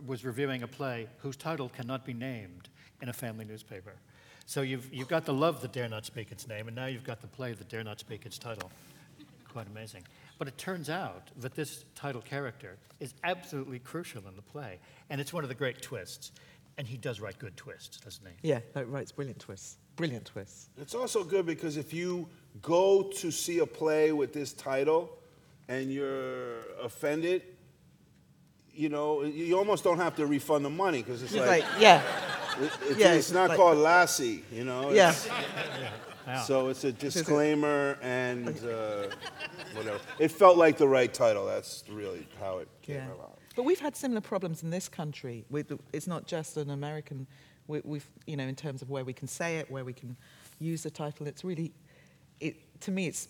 was 0.06 0.26
reviewing 0.26 0.64
a 0.64 0.68
play 0.68 1.08
whose 1.20 1.38
title 1.38 1.70
cannot 1.70 2.06
be 2.06 2.14
named 2.14 2.68
in 3.02 3.10
a 3.10 3.14
family 3.14 3.46
newspaper. 3.46 3.94
So 4.46 4.62
you've, 4.62 4.92
you've 4.94 5.08
got 5.08 5.26
the 5.26 5.34
love 5.34 5.62
that 5.62 5.74
dare 5.74 5.88
not 5.88 6.06
speak 6.06 6.32
its 6.32 6.48
name, 6.48 6.68
and 6.68 6.76
now 6.76 6.88
you've 6.88 7.04
got 7.04 7.22
the 7.22 7.28
play 7.28 7.54
that 7.54 7.70
dare 7.70 7.84
not 7.84 8.00
speak 8.00 8.26
its 8.26 8.38
title. 8.38 8.72
Quite 9.48 9.68
amazing. 9.68 10.04
But 10.40 10.48
it 10.48 10.58
turns 10.58 10.90
out 10.90 11.30
that 11.38 11.54
this 11.54 11.84
title 11.96 12.22
character 12.22 12.78
is 13.02 13.14
absolutely 13.24 13.78
crucial 13.80 14.24
in 14.28 14.36
the 14.38 14.42
play, 14.42 14.80
and 15.10 15.20
it's 15.22 15.34
one 15.34 15.44
of 15.44 15.50
the 15.50 15.56
great 15.56 15.82
twists. 15.82 16.32
And 16.78 16.88
he 16.88 16.96
does 16.96 17.20
write 17.20 17.38
good 17.40 17.58
twists, 17.58 17.98
doesn't 17.98 18.26
he? 18.26 18.50
Yeah, 18.50 18.60
no, 18.74 18.84
right, 18.84 19.02
it's 19.02 19.12
brilliant 19.12 19.40
twists. 19.40 19.78
Brilliant 19.98 20.24
twists. 20.26 20.70
It's 20.78 20.96
also 20.96 21.26
good 21.26 21.46
because 21.46 21.76
if 21.76 21.94
you 21.94 22.30
go 22.62 23.04
to 23.18 23.32
see 23.32 23.60
a 23.60 23.66
play 23.66 24.14
with 24.14 24.32
this 24.32 24.54
title 24.54 25.10
and 25.68 25.92
you're 25.92 26.62
offended, 26.82 27.42
you 28.74 28.88
know, 28.88 29.24
you 29.24 29.58
almost 29.58 29.84
don't 29.84 29.98
have 29.98 30.16
to 30.16 30.26
refund 30.26 30.64
the 30.64 30.70
money 30.70 31.04
because 31.04 31.22
it's 31.22 31.34
It's 31.34 31.46
like, 31.46 31.64
like, 31.64 31.82
yeah, 31.82 32.02
it- 32.62 32.72
it's, 32.92 32.98
yeah, 33.00 33.12
it's 33.14 33.32
not 33.32 33.50
like- 33.50 33.58
called 33.58 33.78
Lassie, 33.80 34.46
you 34.54 34.64
know? 34.64 34.92
yeah. 34.92 35.14
It's- 36.22 36.28
Yeah. 36.28 36.44
So 36.44 36.68
it's 36.70 36.84
a 36.84 36.92
disclaimer 36.92 37.98
and 38.02 38.48
uh, 38.50 39.08
whatever. 39.74 40.00
It 40.20 40.30
felt 40.32 40.58
like 40.58 40.78
the 40.78 40.88
right 40.88 41.14
title. 41.14 41.46
That's 41.46 41.84
really 41.90 42.28
how 42.40 42.58
it 42.60 42.68
came 42.82 42.96
Yeah. 42.98 43.12
about. 43.14 43.38
But 43.56 43.64
we've 43.64 43.80
had 43.80 43.96
similar 43.96 44.22
problems 44.22 44.64
in 44.64 44.70
this 44.70 44.88
country. 44.88 45.46
With, 45.50 45.72
it's 45.92 46.08
not 46.08 46.28
just 46.28 46.56
an 46.58 46.70
American, 46.70 47.28
we, 47.68 47.82
we've, 47.84 48.08
you 48.26 48.38
know, 48.38 48.46
in 48.46 48.56
terms 48.56 48.82
of 48.82 48.90
where 48.90 49.04
we 49.04 49.14
can 49.14 49.28
say 49.28 49.58
it, 49.58 49.70
where 49.70 49.84
we 49.84 49.94
can 49.94 50.16
use 50.60 50.84
the 50.84 50.90
title. 50.92 51.28
It's 51.28 51.44
really, 51.44 51.72
it, 52.40 52.56
to 52.82 52.92
me, 52.92 53.08
it's 53.08 53.28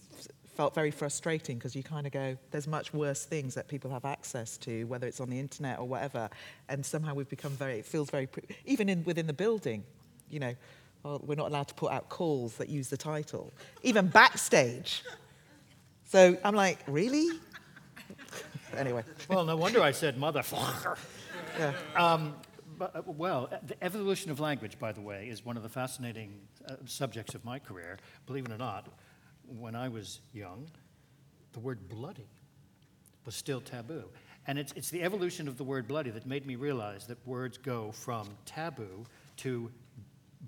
felt 0.56 0.76
very 0.76 0.92
frustrating 0.92 1.58
because 1.58 1.74
you 1.76 1.82
kind 1.84 2.06
of 2.06 2.12
go, 2.12 2.38
there's 2.52 2.68
much 2.68 2.94
worse 2.94 3.24
things 3.26 3.56
that 3.56 3.68
people 3.70 3.90
have 3.90 4.04
access 4.06 4.58
to, 4.58 4.84
whether 4.86 5.08
it's 5.08 5.22
on 5.22 5.30
the 5.30 5.40
internet 5.40 5.80
or 5.80 5.88
whatever. 5.88 6.30
And 6.68 6.86
somehow 6.86 7.14
we've 7.14 7.30
become 7.30 7.54
very, 7.54 7.80
it 7.80 7.86
feels 7.86 8.10
very, 8.10 8.28
pre- 8.28 8.44
even 8.66 8.90
in, 8.90 9.04
within 9.06 9.26
the 9.26 9.34
building, 9.34 9.84
you 10.30 10.40
know, 10.40 10.54
oh, 11.06 11.20
we're 11.24 11.36
not 11.36 11.48
allowed 11.50 11.68
to 11.68 11.74
put 11.74 11.92
out 11.92 12.10
calls 12.10 12.56
that 12.56 12.70
use 12.70 12.90
the 12.90 12.98
title, 12.98 13.52
even 13.84 14.08
backstage. 14.08 15.04
So 16.06 16.38
I'm 16.44 16.56
like, 16.56 16.80
really? 16.88 17.30
anyway. 18.78 19.04
Well, 19.28 19.46
no 19.46 19.56
wonder 19.56 19.82
I 19.82 19.92
said 19.92 20.18
motherfucker. 20.18 20.98
Yeah. 21.60 21.74
But, 22.80 22.96
uh, 22.96 23.02
well, 23.06 23.50
the 23.68 23.84
evolution 23.84 24.32
of 24.32 24.40
language, 24.40 24.80
by 24.80 24.94
the 24.94 25.02
way, 25.02 25.28
is 25.28 25.44
one 25.44 25.58
of 25.58 25.64
the 25.64 25.70
fascinating 25.70 26.34
uh, 26.68 26.76
subjects 26.86 27.36
of 27.36 27.44
my 27.44 27.60
career. 27.60 27.98
Believe 28.26 28.46
it 28.46 28.52
or 28.52 28.58
not, 28.58 28.88
when 29.60 29.76
I 29.76 29.90
was 29.90 30.22
young, 30.34 30.66
the 31.52 31.60
word 31.60 31.90
bloody 31.90 32.30
was 33.26 33.36
still 33.36 33.60
taboo. 33.60 34.06
And 34.48 34.58
it's, 34.58 34.72
it's 34.78 34.90
the 34.90 35.04
evolution 35.04 35.50
of 35.50 35.58
the 35.58 35.64
word 35.66 35.90
bloody 35.90 36.10
that 36.12 36.26
made 36.26 36.48
me 36.48 36.56
realize 36.56 37.06
that 37.08 37.18
words 37.28 37.58
go 37.58 37.92
from 37.92 38.30
taboo 38.46 39.06
to 39.38 39.70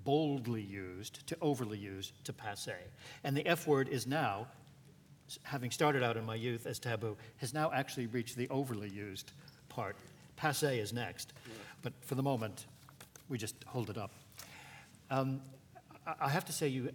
boldly 0.04 0.62
used 0.62 1.26
to 1.26 1.36
overly 1.40 1.78
used 1.78 2.24
to 2.24 2.32
passe. 2.32 2.72
And 3.24 3.36
the 3.36 3.46
F 3.46 3.66
word 3.66 3.88
is 3.88 4.06
now, 4.06 4.46
having 5.42 5.70
started 5.70 6.02
out 6.02 6.16
in 6.16 6.24
my 6.24 6.34
youth 6.34 6.66
as 6.66 6.78
taboo, 6.78 7.16
has 7.38 7.52
now 7.52 7.70
actually 7.72 8.06
reached 8.06 8.36
the 8.36 8.48
overly 8.48 8.88
used 8.88 9.32
part. 9.68 9.96
Passe 10.36 10.78
is 10.78 10.92
next. 10.92 11.32
But 11.82 11.92
for 12.00 12.14
the 12.14 12.22
moment, 12.22 12.66
we 13.28 13.38
just 13.38 13.54
hold 13.66 13.90
it 13.90 13.98
up. 13.98 14.12
Um, 15.10 15.42
I- 16.06 16.28
have 16.28 16.44
to 16.46 16.52
say, 16.52 16.68
you, 16.68 16.90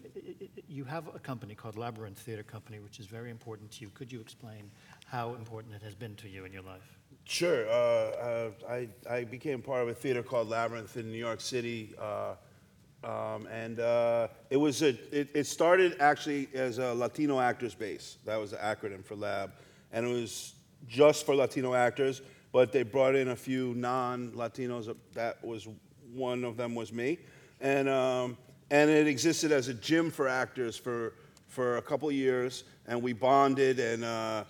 you 0.67 0.83
have 0.83 1.07
a 1.15 1.19
company 1.19 1.55
called 1.55 1.77
Labyrinth 1.77 2.17
Theater 2.17 2.43
Company, 2.43 2.79
which 2.79 2.99
is 2.99 3.05
very 3.05 3.31
important 3.31 3.71
to 3.71 3.81
you. 3.81 3.91
Could 3.93 4.11
you 4.11 4.19
explain 4.19 4.69
how 5.05 5.35
important 5.35 5.75
it 5.75 5.81
has 5.81 5.95
been 5.95 6.15
to 6.17 6.27
you 6.27 6.43
in 6.43 6.51
your 6.51 6.63
life? 6.63 6.97
Sure. 7.23 7.67
Uh, 7.69 7.71
uh, 7.71 8.49
I, 8.69 8.89
I 9.09 9.23
became 9.23 9.61
part 9.61 9.83
of 9.83 9.87
a 9.89 9.93
theater 9.93 10.23
called 10.23 10.49
Labyrinth 10.49 10.97
in 10.97 11.09
New 11.11 11.17
York 11.17 11.41
City. 11.41 11.93
Uh, 11.99 12.35
um, 13.03 13.47
and 13.47 13.79
uh, 13.79 14.27
it 14.49 14.57
was 14.57 14.81
a, 14.81 14.89
it, 15.11 15.29
it 15.33 15.45
started 15.45 15.97
actually 15.99 16.49
as 16.53 16.79
a 16.79 16.93
Latino 16.93 17.39
actors 17.39 17.75
base. 17.75 18.17
That 18.25 18.37
was 18.37 18.51
the 18.51 18.57
acronym 18.57 19.05
for 19.05 19.15
Lab. 19.15 19.51
And 19.91 20.05
it 20.05 20.09
was 20.09 20.53
just 20.87 21.25
for 21.25 21.35
Latino 21.35 21.73
actors, 21.73 22.21
but 22.51 22.71
they 22.71 22.83
brought 22.83 23.15
in 23.15 23.29
a 23.29 23.35
few 23.35 23.73
non-Latinos. 23.75 24.93
That 25.13 25.43
was 25.43 25.67
one 26.13 26.43
of 26.43 26.57
them 26.57 26.75
was 26.75 26.91
me. 26.91 27.19
And, 27.61 27.87
um, 27.87 28.37
and 28.71 28.89
it 28.89 29.07
existed 29.07 29.51
as 29.51 29.67
a 29.67 29.73
gym 29.73 30.11
for 30.11 30.27
actors 30.27 30.77
for, 30.77 31.13
for 31.47 31.77
a 31.77 31.81
couple 31.81 32.11
years. 32.11 32.63
And 32.87 33.01
we 33.01 33.13
bonded 33.13 33.79
and, 33.79 34.03
uh, 34.03 34.43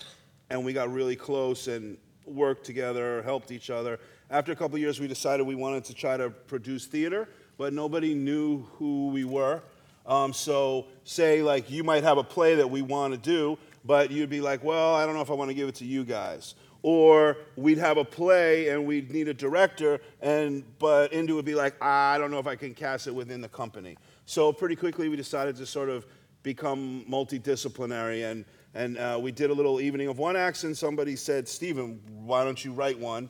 and 0.50 0.64
we 0.64 0.74
got 0.74 0.92
really 0.92 1.16
close 1.16 1.68
and 1.68 1.98
worked 2.26 2.66
together, 2.66 3.22
helped 3.24 3.52
each 3.52 3.70
other. 3.70 4.00
After 4.30 4.52
a 4.52 4.56
couple 4.56 4.78
years, 4.78 5.00
we 5.00 5.08
decided 5.08 5.46
we 5.46 5.56
wanted 5.56 5.84
to 5.86 5.94
try 5.94 6.18
to 6.18 6.30
produce 6.30 6.86
theater, 6.86 7.30
but 7.58 7.74
nobody 7.74 8.14
knew 8.14 8.64
who 8.78 9.08
we 9.08 9.24
were. 9.24 9.62
Um, 10.06 10.32
so, 10.32 10.86
say, 11.04 11.42
like, 11.42 11.70
you 11.70 11.84
might 11.84 12.04
have 12.04 12.18
a 12.18 12.24
play 12.24 12.56
that 12.56 12.70
we 12.70 12.82
want 12.82 13.14
to 13.14 13.20
do, 13.20 13.58
but 13.84 14.10
you'd 14.10 14.30
be 14.30 14.42
like, 14.42 14.64
well, 14.64 14.96
I 14.96 15.06
don't 15.06 15.16
know 15.16 15.22
if 15.22 15.30
I 15.32 15.34
want 15.34 15.50
to 15.50 15.54
give 15.54 15.68
it 15.68 15.76
to 15.76 15.86
you 15.86 16.06
guys. 16.06 16.56
Or 16.84 17.38
we'd 17.56 17.80
have 17.80 17.98
a 17.98 18.06
play 18.06 18.70
and 18.70 18.86
we'd 18.86 19.12
need 19.12 19.28
a 19.28 19.34
director, 19.34 20.00
and 20.22 20.64
but 20.80 21.12
Indu 21.12 21.34
would 21.36 21.44
be 21.44 21.56
like, 21.56 21.76
"Ah, 21.82 22.12
I 22.12 22.18
don't 22.18 22.30
know 22.30 22.38
if 22.38 22.48
I 22.48 22.56
can 22.56 22.74
cast 22.76 23.08
it 23.08 23.16
within 23.16 23.42
the 23.42 23.50
company. 23.50 23.98
So 24.26 24.54
pretty 24.54 24.76
quickly 24.76 25.10
we 25.10 25.16
decided 25.16 25.56
to 25.58 25.66
sort 25.66 25.90
of 25.90 26.06
become 26.44 27.04
multidisciplinary, 27.10 28.32
and 28.32 28.46
and 28.76 28.98
uh, 29.00 29.18
we 29.20 29.32
did 29.32 29.50
a 29.50 29.54
little 29.54 29.82
evening 29.82 30.08
of 30.08 30.20
one 30.20 30.38
acts, 30.38 30.64
and 30.64 30.78
somebody 30.78 31.16
said, 31.16 31.48
Stephen, 31.48 32.00
why 32.24 32.44
don't 32.44 32.64
you 32.64 32.72
write 32.72 33.00
one? 33.00 33.28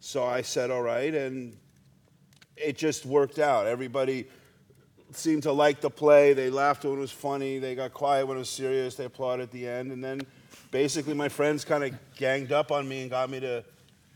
So 0.00 0.24
I 0.24 0.40
said, 0.40 0.70
all 0.70 0.82
right, 0.82 1.14
and 1.14 1.56
it 2.60 2.76
just 2.76 3.06
worked 3.06 3.38
out. 3.38 3.66
Everybody 3.66 4.26
seemed 5.12 5.44
to 5.44 5.52
like 5.52 5.80
the 5.80 5.90
play. 5.90 6.32
They 6.32 6.50
laughed 6.50 6.84
when 6.84 6.94
it 6.94 7.00
was 7.00 7.12
funny. 7.12 7.58
They 7.58 7.74
got 7.74 7.92
quiet 7.92 8.26
when 8.26 8.36
it 8.36 8.40
was 8.40 8.50
serious. 8.50 8.94
They 8.94 9.04
applauded 9.04 9.44
at 9.44 9.50
the 9.50 9.66
end. 9.66 9.92
And 9.92 10.02
then 10.02 10.20
basically 10.70 11.14
my 11.14 11.28
friends 11.28 11.64
kind 11.64 11.84
of 11.84 11.94
ganged 12.16 12.52
up 12.52 12.70
on 12.70 12.88
me 12.88 13.02
and 13.02 13.10
got 13.10 13.30
me 13.30 13.40
to 13.40 13.64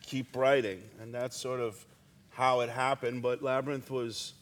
keep 0.02 0.36
writing. 0.36 0.82
And 1.00 1.14
that's 1.14 1.36
sort 1.36 1.60
of 1.60 1.84
how 2.30 2.60
it 2.60 2.68
happened. 2.68 3.22
But 3.22 3.42
Labyrinth 3.42 3.90
was 3.90 4.34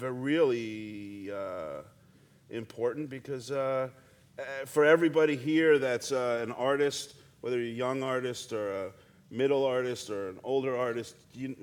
really 0.00 1.30
uh, 1.32 1.82
important 2.50 3.10
because 3.10 3.50
uh, 3.50 3.88
uh, 4.38 4.42
for 4.66 4.84
everybody 4.84 5.36
here 5.36 5.78
that's 5.78 6.12
uh, 6.12 6.40
an 6.42 6.52
artist, 6.52 7.14
whether 7.40 7.58
you're 7.58 7.66
a 7.66 7.70
young 7.70 8.02
artist 8.02 8.52
or 8.52 8.86
a 8.86 8.92
middle 9.30 9.64
artist 9.64 10.10
or 10.10 10.30
an 10.30 10.38
older 10.44 10.76
artist, 10.76 11.16
you, 11.32 11.56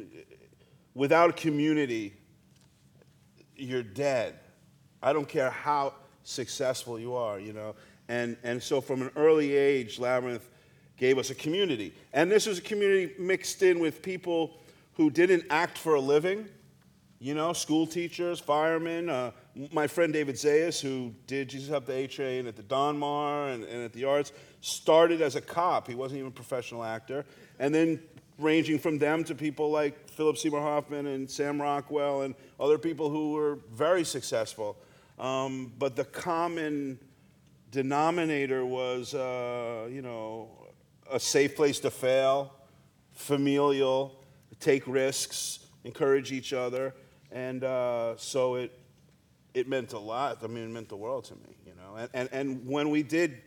without 0.96 1.30
a 1.30 1.34
community, 1.34 2.14
you're 3.56 3.84
dead. 3.84 4.40
I 5.04 5.14
don't 5.14 5.28
care 5.28 5.52
how 5.52 5.94
successful 6.24 6.98
you 6.98 7.14
are, 7.14 7.40
you 7.40 7.54
know. 7.54 7.76
And, 8.08 8.38
and 8.44 8.62
so 8.64 8.82
from 8.82 9.04
an 9.04 9.12
early 9.16 9.54
age, 9.54 10.00
Labyrinth 10.00 10.50
gave 10.98 11.18
us 11.18 11.30
a 11.30 11.36
community. 11.36 11.94
And 12.14 12.32
this 12.32 12.48
was 12.48 12.58
a 12.58 12.62
community 12.62 13.14
mixed 13.20 13.62
in 13.62 13.80
with 13.80 14.02
people 14.02 14.58
who 14.94 15.10
didn't 15.10 15.44
act 15.50 15.78
for 15.78 15.96
a 15.96 16.00
living, 16.00 16.48
you 17.20 17.34
know, 17.34 17.52
school 17.54 17.86
teachers, 17.86 18.40
firemen. 18.40 19.10
Uh, 19.10 19.32
my 19.72 19.88
friend 19.88 20.14
David 20.14 20.36
Zayas, 20.36 20.80
who 20.80 21.14
did 21.28 21.50
Jesus 21.50 21.72
Up 21.72 21.86
the 21.86 21.94
A 21.94 22.08
Train 22.08 22.48
at 22.48 22.56
the 22.56 22.64
Donmar 22.64 23.54
and, 23.54 23.64
and 23.64 23.84
at 23.84 23.94
the 23.94 24.06
Arts, 24.06 24.32
started 24.62 25.22
as 25.22 25.36
a 25.36 25.42
cop. 25.42 25.88
He 25.88 25.96
wasn't 25.96 26.20
even 26.20 26.30
a 26.30 26.32
professional 26.32 26.84
actor. 26.84 27.26
And 27.60 27.76
then 27.76 28.02
ranging 28.38 28.80
from 28.80 28.98
them 28.98 29.24
to 29.24 29.36
people 29.36 29.72
like 29.72 30.10
Philip 30.10 30.38
Seymour 30.38 30.62
Hoffman 30.62 31.08
and 31.08 31.30
Sam 31.30 31.62
Rockwell 31.62 32.24
and 32.24 32.36
other 32.60 32.78
people 32.78 33.10
who 33.10 33.34
were 33.34 33.60
very 33.72 34.04
successful. 34.04 34.78
Um, 35.18 35.72
but 35.80 35.96
the 35.96 36.04
common 36.06 37.00
denominator 37.72 38.66
was, 38.66 39.14
uh, 39.14 39.88
you 39.92 40.02
know, 40.02 40.50
a 41.10 41.20
safe 41.20 41.56
place 41.56 41.80
to 41.82 41.92
fail, 41.92 42.54
familial, 43.14 44.24
take 44.60 44.88
risks, 44.88 45.60
encourage 45.84 46.32
each 46.32 46.52
other, 46.52 46.94
and 47.32 47.64
uh, 47.64 48.16
so 48.18 48.56
it 48.56 48.80
it 49.54 49.70
meant 49.70 49.94
a 49.94 50.00
lot. 50.00 50.44
I 50.44 50.48
mean, 50.48 50.64
it 50.66 50.70
meant 50.70 50.90
the 50.90 50.98
world 50.98 51.26
to 51.26 51.36
me, 51.36 51.56
you 51.66 51.74
know. 51.76 51.96
And 51.96 52.10
and, 52.14 52.30
and 52.32 52.68
when 52.68 52.90
we 52.90 53.04
did 53.04 53.42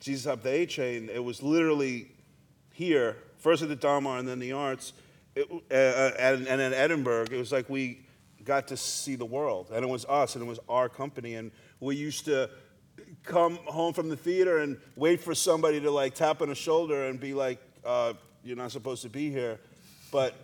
Jesus 0.00 0.26
Up 0.26 0.42
the 0.42 0.50
A 0.50 0.66
Train, 0.66 1.08
it 1.08 1.22
was 1.22 1.42
literally 1.42 2.10
here, 2.72 3.16
first 3.44 3.62
at 3.62 3.68
the 3.68 3.76
Donmar 3.76 4.18
and 4.18 4.26
then 4.26 4.38
the 4.38 4.52
Arts, 4.52 4.94
it, 5.36 5.46
uh, 5.50 5.74
uh, 5.74 6.12
and, 6.18 6.48
and 6.48 6.62
in 6.62 6.72
Edinburgh. 6.72 7.26
It 7.30 7.36
was 7.36 7.52
like 7.52 7.68
we 7.68 8.06
got 8.42 8.68
to 8.68 8.76
see 8.76 9.16
the 9.16 9.26
world, 9.26 9.70
and 9.70 9.84
it 9.84 9.88
was 9.88 10.06
us, 10.06 10.34
and 10.34 10.42
it 10.42 10.48
was 10.48 10.58
our 10.66 10.88
company, 10.88 11.34
and 11.34 11.52
we 11.78 11.94
used 11.94 12.24
to 12.24 12.48
come 13.22 13.56
home 13.66 13.92
from 13.92 14.08
the 14.08 14.16
theater 14.16 14.58
and 14.58 14.78
wait 14.96 15.20
for 15.20 15.34
somebody 15.34 15.78
to 15.78 15.90
like 15.90 16.14
tap 16.14 16.40
on 16.40 16.48
the 16.48 16.54
shoulder 16.54 17.06
and 17.08 17.20
be 17.20 17.34
like, 17.34 17.60
uh, 17.84 18.14
"You're 18.42 18.56
not 18.56 18.72
supposed 18.72 19.02
to 19.02 19.10
be 19.10 19.30
here," 19.30 19.60
but 20.10 20.34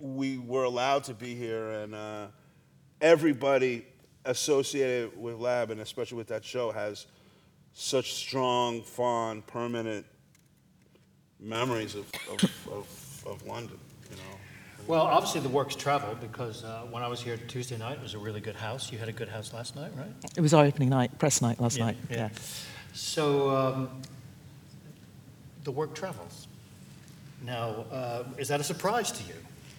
we 0.00 0.36
were 0.36 0.64
allowed 0.64 1.04
to 1.04 1.14
be 1.14 1.36
here, 1.36 1.70
and 1.70 1.94
uh, 1.94 2.26
everybody 3.00 3.86
associated 4.24 5.16
with 5.16 5.36
Lab, 5.36 5.70
and 5.70 5.80
especially 5.80 6.18
with 6.18 6.28
that 6.28 6.44
show, 6.44 6.72
has 6.72 7.06
such 7.72 8.14
strong, 8.14 8.82
fond, 8.82 9.46
permanent 9.46 10.06
memories 11.40 11.94
of, 11.94 12.06
of, 12.30 12.42
of, 12.72 13.24
of 13.26 13.46
London, 13.46 13.78
you 14.10 14.16
know. 14.16 14.22
Well, 14.86 15.02
obviously 15.02 15.40
the 15.40 15.48
works 15.48 15.74
travel 15.74 16.16
because 16.20 16.62
uh, 16.62 16.82
when 16.90 17.02
I 17.02 17.08
was 17.08 17.20
here 17.20 17.36
Tuesday 17.48 17.76
night, 17.76 17.94
it 17.98 18.02
was 18.02 18.14
a 18.14 18.18
really 18.18 18.40
good 18.40 18.54
house. 18.54 18.92
You 18.92 18.98
had 18.98 19.08
a 19.08 19.12
good 19.12 19.28
house 19.28 19.52
last 19.52 19.74
night, 19.74 19.90
right? 19.96 20.06
It 20.36 20.40
was 20.40 20.54
our 20.54 20.64
opening 20.64 20.88
night, 20.90 21.18
press 21.18 21.42
night 21.42 21.60
last 21.60 21.76
Yeah, 21.78 21.86
night. 21.86 21.96
yeah. 22.08 22.16
Yeah. 22.16 22.28
So 22.92 23.50
um, 23.50 23.90
the 25.64 25.72
work 25.72 25.94
travels. 25.94 26.46
Now, 27.44 27.84
uh, 27.90 28.24
is 28.38 28.48
that 28.48 28.60
a 28.60 28.64
surprise 28.64 29.10
to 29.12 29.22
you? 29.24 29.34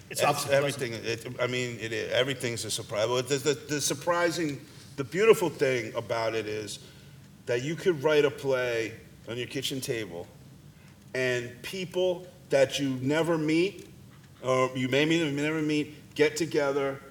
It's 0.09 0.21
It's 0.21 0.29
obviously 0.29 0.53
everything. 0.55 0.93
It, 0.93 1.25
I 1.41 1.47
mean, 1.47 1.77
it 1.81 1.91
is, 1.91 2.11
everything's 2.11 2.65
a 2.65 2.71
surprise. 2.71 3.07
But 3.07 3.27
the, 3.29 3.37
the, 3.37 3.53
the 3.75 3.81
surprising, 3.81 4.59
the 4.97 5.03
beautiful 5.03 5.49
thing 5.49 5.93
about 5.95 6.35
it 6.35 6.47
is 6.47 6.79
that 7.45 7.63
you 7.63 7.75
could 7.75 8.03
write 8.03 8.25
a 8.25 8.31
play 8.31 8.93
on 9.29 9.37
your 9.37 9.47
kitchen 9.47 9.81
table, 9.81 10.27
and 11.17 11.59
people 11.63 12.27
that 12.49 12.77
you 12.77 12.89
never 13.01 13.39
meet, 13.39 13.89
or 14.43 14.69
you 14.75 14.87
may 14.87 15.03
meet, 15.03 15.17
them, 15.17 15.35
never 15.35 15.63
meet, 15.63 16.13
get 16.13 16.37
together 16.37 17.01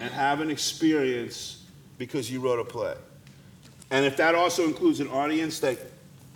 and 0.00 0.10
have 0.10 0.40
an 0.40 0.50
experience 0.50 1.66
because 1.98 2.30
you 2.30 2.40
wrote 2.40 2.58
a 2.58 2.64
play. 2.64 2.94
And 3.90 4.06
if 4.06 4.16
that 4.16 4.34
also 4.34 4.64
includes 4.64 5.00
an 5.00 5.08
audience 5.08 5.60
that 5.60 5.78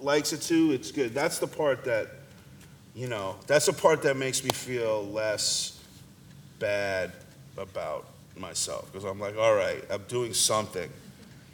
likes 0.01 0.35
it 0.35 0.43
too, 0.43 0.73
it's 0.73 0.93
good. 0.93 1.15
That's 1.15 1.39
the 1.39 1.47
part 1.47 1.83
that, 1.85 2.09
you 2.95 3.07
know, 3.09 3.37
that's 3.47 3.65
the 3.65 3.73
part 3.73 4.03
that 4.03 4.19
makes 4.19 4.45
me 4.45 4.51
feel 4.51 5.07
less 5.07 5.83
bad 6.59 7.11
about 7.57 8.07
myself 8.37 8.93
because 8.93 9.05
I'm 9.05 9.19
like, 9.19 9.39
all 9.39 9.55
right, 9.55 9.83
I'm 9.89 10.03
doing 10.09 10.35
something. 10.35 10.91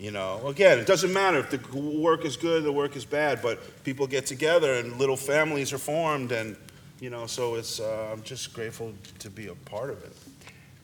You 0.00 0.10
know, 0.10 0.40
again, 0.46 0.78
it 0.78 0.86
doesn't 0.86 1.12
matter 1.12 1.40
if 1.40 1.50
the 1.50 1.78
work 1.78 2.24
is 2.24 2.38
good, 2.38 2.62
or 2.62 2.64
the 2.64 2.72
work 2.72 2.96
is 2.96 3.04
bad, 3.04 3.42
but 3.42 3.84
people 3.84 4.06
get 4.06 4.24
together 4.24 4.72
and 4.76 4.98
little 4.98 5.16
families 5.16 5.74
are 5.74 5.78
formed, 5.78 6.32
and 6.32 6.56
you 7.00 7.10
know, 7.10 7.26
so 7.26 7.56
it's. 7.56 7.80
Uh, 7.80 8.08
I'm 8.10 8.22
just 8.22 8.54
grateful 8.54 8.94
to 9.18 9.28
be 9.28 9.48
a 9.48 9.54
part 9.54 9.90
of 9.90 10.02
it. 10.02 10.12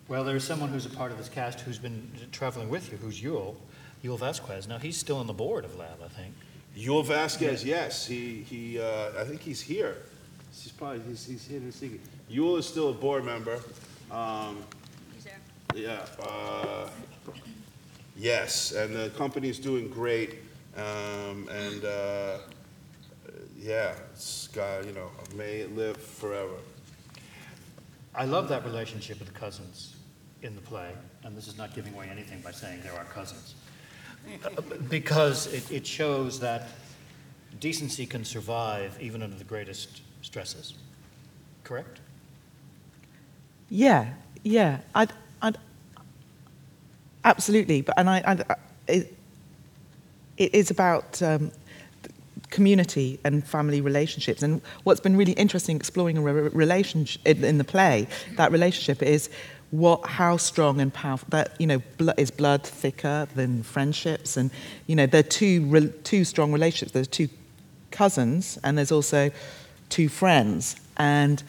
Well, 0.08 0.22
there's 0.22 0.44
someone 0.44 0.68
who's 0.68 0.84
a 0.84 0.90
part 0.90 1.12
of 1.12 1.18
this 1.18 1.30
cast 1.30 1.60
who's 1.60 1.78
been 1.78 2.10
traveling 2.30 2.68
with 2.68 2.92
you, 2.92 2.98
who's 2.98 3.22
Yul, 3.22 3.56
Yul 4.04 4.18
Vasquez. 4.18 4.68
Now, 4.68 4.76
he's 4.76 4.98
still 4.98 5.16
on 5.16 5.26
the 5.26 5.32
board 5.32 5.64
of 5.64 5.76
Lab, 5.76 5.98
I 6.04 6.08
think. 6.08 6.34
Yul 6.76 7.02
Vasquez, 7.02 7.64
yes, 7.64 8.06
he 8.06 8.42
he. 8.42 8.78
Uh, 8.78 9.12
I 9.18 9.24
think 9.24 9.40
he's 9.40 9.62
here. 9.62 9.96
He's 10.52 10.72
probably 10.72 11.00
he's, 11.08 11.24
he's 11.24 11.46
here 11.46 11.60
to 11.60 11.72
see. 11.72 12.00
Yul 12.30 12.58
is 12.58 12.66
still 12.66 12.90
a 12.90 12.92
board 12.92 13.24
member. 13.24 13.60
Um, 14.10 14.58
Yeah. 15.74 16.04
Uh, 16.20 16.88
yes, 18.16 18.72
and 18.72 18.94
the 18.94 19.10
company's 19.10 19.58
doing 19.58 19.88
great, 19.88 20.36
um, 20.76 21.48
and 21.50 21.84
uh, 21.84 22.38
yeah, 23.58 23.94
it's 24.12 24.48
got 24.48 24.86
you 24.86 24.92
know, 24.92 25.10
may 25.34 25.58
it 25.58 25.74
live 25.76 25.96
forever. 25.96 26.54
I 28.14 28.24
love 28.24 28.48
that 28.48 28.64
relationship 28.64 29.18
with 29.18 29.28
the 29.28 29.38
cousins 29.38 29.96
in 30.42 30.54
the 30.54 30.60
play, 30.62 30.90
and 31.24 31.36
this 31.36 31.48
is 31.48 31.58
not 31.58 31.74
giving 31.74 31.92
away 31.94 32.08
anything 32.10 32.40
by 32.40 32.50
saying 32.50 32.80
they're 32.82 32.94
our 32.94 33.04
cousins. 33.04 33.54
Uh, 34.44 34.60
Because 34.88 35.52
it, 35.52 35.70
it 35.70 35.86
shows 35.86 36.40
that 36.40 36.68
decency 37.60 38.06
can 38.06 38.24
survive 38.24 38.98
even 39.00 39.22
under 39.22 39.36
the 39.36 39.44
greatest 39.44 40.02
stresses. 40.22 40.74
Correct? 41.64 42.00
Yeah, 43.68 44.08
yeah, 44.42 44.78
I'd, 44.94 45.12
I'd, 45.42 45.58
absolutely. 47.26 47.82
But 47.82 47.94
and 47.98 48.08
I, 48.08 48.22
I 48.48 48.56
it, 48.88 49.14
it 50.38 50.54
is 50.54 50.70
about 50.70 51.20
um, 51.22 51.50
community 52.50 53.18
and 53.24 53.46
family 53.46 53.80
relationships. 53.80 54.42
And 54.42 54.62
what's 54.84 55.00
been 55.00 55.16
really 55.16 55.32
interesting 55.32 55.76
exploring 55.76 56.16
a 56.16 56.22
re- 56.22 56.48
relationship 56.48 57.20
in, 57.26 57.44
in 57.44 57.58
the 57.58 57.64
play, 57.64 58.06
that 58.36 58.52
relationship 58.52 59.02
is 59.02 59.28
what, 59.72 60.06
how 60.06 60.36
strong 60.36 60.80
and 60.80 60.94
powerful 60.94 61.26
that 61.30 61.60
you 61.60 61.66
know 61.66 61.82
blo- 61.98 62.14
is 62.16 62.30
blood 62.30 62.62
thicker 62.62 63.26
than 63.34 63.62
friendships, 63.62 64.36
and 64.36 64.50
you 64.86 64.94
know 64.94 65.06
they're 65.06 65.22
two 65.22 65.66
re- 65.66 65.92
two 66.04 66.24
strong 66.24 66.52
relationships. 66.52 66.92
There's 66.92 67.08
two 67.08 67.28
cousins, 67.90 68.58
and 68.62 68.78
there's 68.78 68.92
also 68.92 69.30
two 69.88 70.08
friends, 70.08 70.76
and 70.96 71.42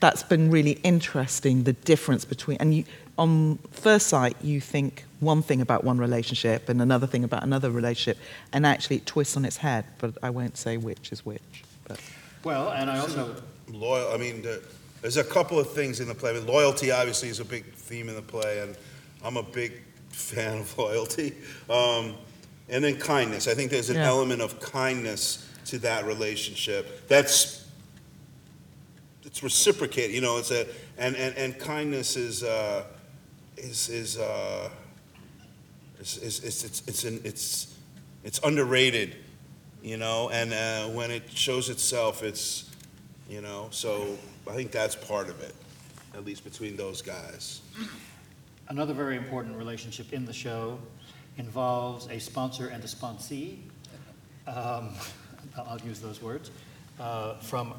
that's 0.00 0.24
been 0.24 0.50
really 0.50 0.72
interesting. 0.82 1.62
The 1.62 1.74
difference 1.74 2.24
between 2.24 2.56
and 2.58 2.74
you, 2.74 2.84
on 3.20 3.58
first 3.70 4.06
sight, 4.06 4.34
you 4.42 4.60
think 4.62 5.04
one 5.20 5.42
thing 5.42 5.60
about 5.60 5.84
one 5.84 5.98
relationship 5.98 6.70
and 6.70 6.80
another 6.80 7.06
thing 7.06 7.22
about 7.22 7.42
another 7.42 7.70
relationship, 7.70 8.16
and 8.52 8.64
actually 8.64 8.96
it 8.96 9.04
twists 9.06 9.36
on 9.36 9.44
its 9.44 9.58
head. 9.58 9.84
But 9.98 10.16
I 10.22 10.30
won't 10.30 10.56
say 10.56 10.78
which 10.78 11.12
is 11.12 11.24
which. 11.24 11.62
But 11.86 12.00
Well, 12.44 12.70
and 12.70 12.90
I 12.90 12.98
also, 12.98 13.36
Loyal. 13.68 14.12
I 14.12 14.16
mean, 14.16 14.40
the, 14.42 14.62
there's 15.02 15.18
a 15.18 15.24
couple 15.24 15.58
of 15.58 15.70
things 15.70 16.00
in 16.00 16.08
the 16.08 16.14
play. 16.14 16.30
I 16.30 16.32
mean, 16.32 16.46
loyalty 16.46 16.90
obviously 16.90 17.28
is 17.28 17.40
a 17.40 17.44
big 17.44 17.64
theme 17.74 18.08
in 18.08 18.14
the 18.16 18.22
play, 18.22 18.60
and 18.60 18.74
I'm 19.22 19.36
a 19.36 19.42
big 19.42 19.72
fan 20.08 20.58
of 20.60 20.78
loyalty. 20.78 21.34
Um, 21.68 22.14
and 22.70 22.82
then 22.82 22.96
kindness. 22.98 23.48
I 23.48 23.54
think 23.54 23.70
there's 23.70 23.90
an 23.90 23.96
Yeah. 23.96 24.08
element 24.08 24.40
of 24.40 24.58
kindness 24.60 25.46
to 25.66 25.78
that 25.80 26.06
relationship. 26.06 27.06
That's 27.06 27.66
it's 29.26 29.42
reciprocated. 29.42 30.14
You 30.14 30.22
know, 30.22 30.38
it's 30.38 30.50
a 30.50 30.66
and 30.96 31.14
and, 31.16 31.36
and 31.36 31.58
kindness 31.58 32.16
is 32.16 32.42
uh, 32.42 32.84
is 33.60 33.88
is. 33.88 34.18
Uh, 34.18 34.70
it's, 36.00 36.16
it's, 36.16 36.64
it's, 36.64 36.82
it's, 36.88 37.04
an, 37.04 37.20
it's, 37.24 37.76
it's 38.24 38.40
underrated, 38.42 39.16
you 39.82 39.98
know, 39.98 40.30
and 40.30 40.52
uh, 40.52 40.86
when 40.88 41.10
it 41.10 41.24
shows 41.28 41.68
itself, 41.68 42.22
it's, 42.22 42.70
you 43.28 43.42
know, 43.42 43.68
so 43.70 44.16
I 44.48 44.54
think 44.54 44.70
that's 44.70 44.96
part 44.96 45.28
of 45.28 45.42
it, 45.42 45.54
at 46.14 46.24
least 46.24 46.42
between 46.42 46.74
those 46.74 47.02
guys. 47.02 47.60
another 48.68 48.94
very 48.94 49.16
important 49.16 49.56
relationship 49.58 50.12
in 50.14 50.24
the 50.24 50.32
show 50.32 50.78
involves 51.36 52.08
a 52.08 52.18
sponsor 52.18 52.68
and 52.68 52.82
a 52.82 52.86
sponsee. 52.86 53.58
Um, 54.46 54.94
I'll 55.56 55.80
use 55.84 56.00
those 56.00 56.22
words. 56.22 56.50
Uh, 56.98 57.38
from, 57.40 57.74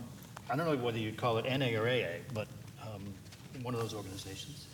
I 0.47 0.55
don't 0.55 0.67
know 0.67 0.83
whether 0.83 0.99
you'd 0.99 1.17
call 1.17 1.39
it 1.39 1.45
NA 1.45 1.79
or 1.79 1.87
AA, 1.87 2.19
but 2.35 2.47
um, 2.83 3.01
one 3.63 3.73
of 3.73 3.79
those 3.79 3.95
organizations. 3.95 4.67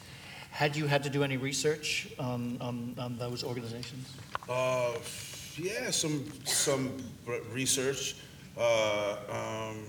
Had 0.52 0.76
you 0.76 0.88
had 0.88 1.04
to 1.04 1.10
do 1.10 1.24
any 1.24 1.38
research 1.38 2.08
on, 2.18 2.58
on, 2.62 2.96
on 2.98 3.18
those 3.18 3.44
organizations? 3.44 4.14
Uh, 4.50 4.94
yeah, 5.58 5.90
some 5.92 6.26
some 6.46 6.98
research. 7.52 8.16
Uh, 8.58 9.18
um, 9.30 9.84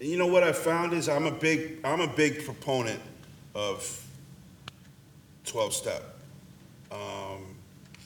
you 0.00 0.16
know 0.16 0.26
what 0.26 0.42
I 0.42 0.52
found 0.52 0.92
is 0.92 1.08
I'm 1.08 1.26
a 1.26 1.32
big 1.32 1.78
I'm 1.84 2.00
a 2.00 2.06
big 2.06 2.44
proponent 2.44 3.00
of 3.54 4.04
12 5.46 5.72
step, 5.72 6.02
um, 6.92 7.56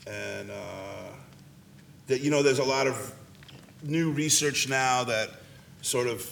and 0.06 0.50
uh, 0.50 1.10
that 2.06 2.20
you 2.20 2.30
know 2.30 2.42
there's 2.42 2.58
a 2.58 2.64
lot 2.64 2.86
of 2.86 3.14
new 3.82 4.12
research 4.12 4.68
now 4.68 5.02
that 5.04 5.30
sort 5.82 6.06
of 6.06 6.26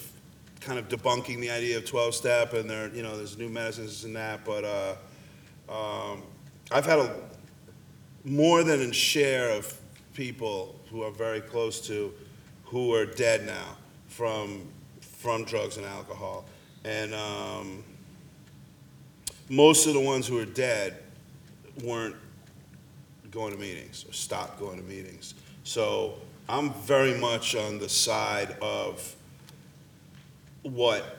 kind 0.60 0.78
of 0.78 0.88
debunking 0.88 1.40
the 1.40 1.50
idea 1.50 1.78
of 1.78 1.86
12 1.86 2.14
step, 2.14 2.52
and 2.54 2.68
there 2.68 2.88
you 2.94 3.02
know 3.02 3.16
there's 3.16 3.36
new 3.36 3.48
medicines 3.48 4.04
and 4.04 4.14
that, 4.16 4.44
but. 4.44 4.64
Uh, 4.64 4.94
um, 5.70 6.22
I've 6.72 6.86
had 6.86 6.98
a 6.98 7.14
more 8.24 8.64
than 8.64 8.80
a 8.80 8.92
share 8.92 9.50
of 9.50 9.72
people 10.14 10.78
who 10.90 11.02
are 11.02 11.10
very 11.10 11.40
close 11.40 11.80
to 11.86 12.12
who 12.64 12.94
are 12.94 13.06
dead 13.06 13.46
now 13.46 13.76
from 14.08 14.68
from 15.00 15.44
drugs 15.44 15.76
and 15.76 15.86
alcohol, 15.86 16.44
and 16.84 17.14
um, 17.14 17.84
most 19.48 19.86
of 19.86 19.94
the 19.94 20.00
ones 20.00 20.26
who 20.26 20.38
are 20.38 20.44
dead 20.46 20.96
weren't 21.84 22.16
going 23.30 23.52
to 23.52 23.58
meetings 23.58 24.04
or 24.08 24.12
stopped 24.12 24.58
going 24.58 24.78
to 24.78 24.84
meetings. 24.84 25.34
So 25.62 26.14
I'm 26.48 26.72
very 26.72 27.18
much 27.18 27.54
on 27.54 27.78
the 27.78 27.88
side 27.88 28.56
of 28.60 29.14
what 30.62 31.18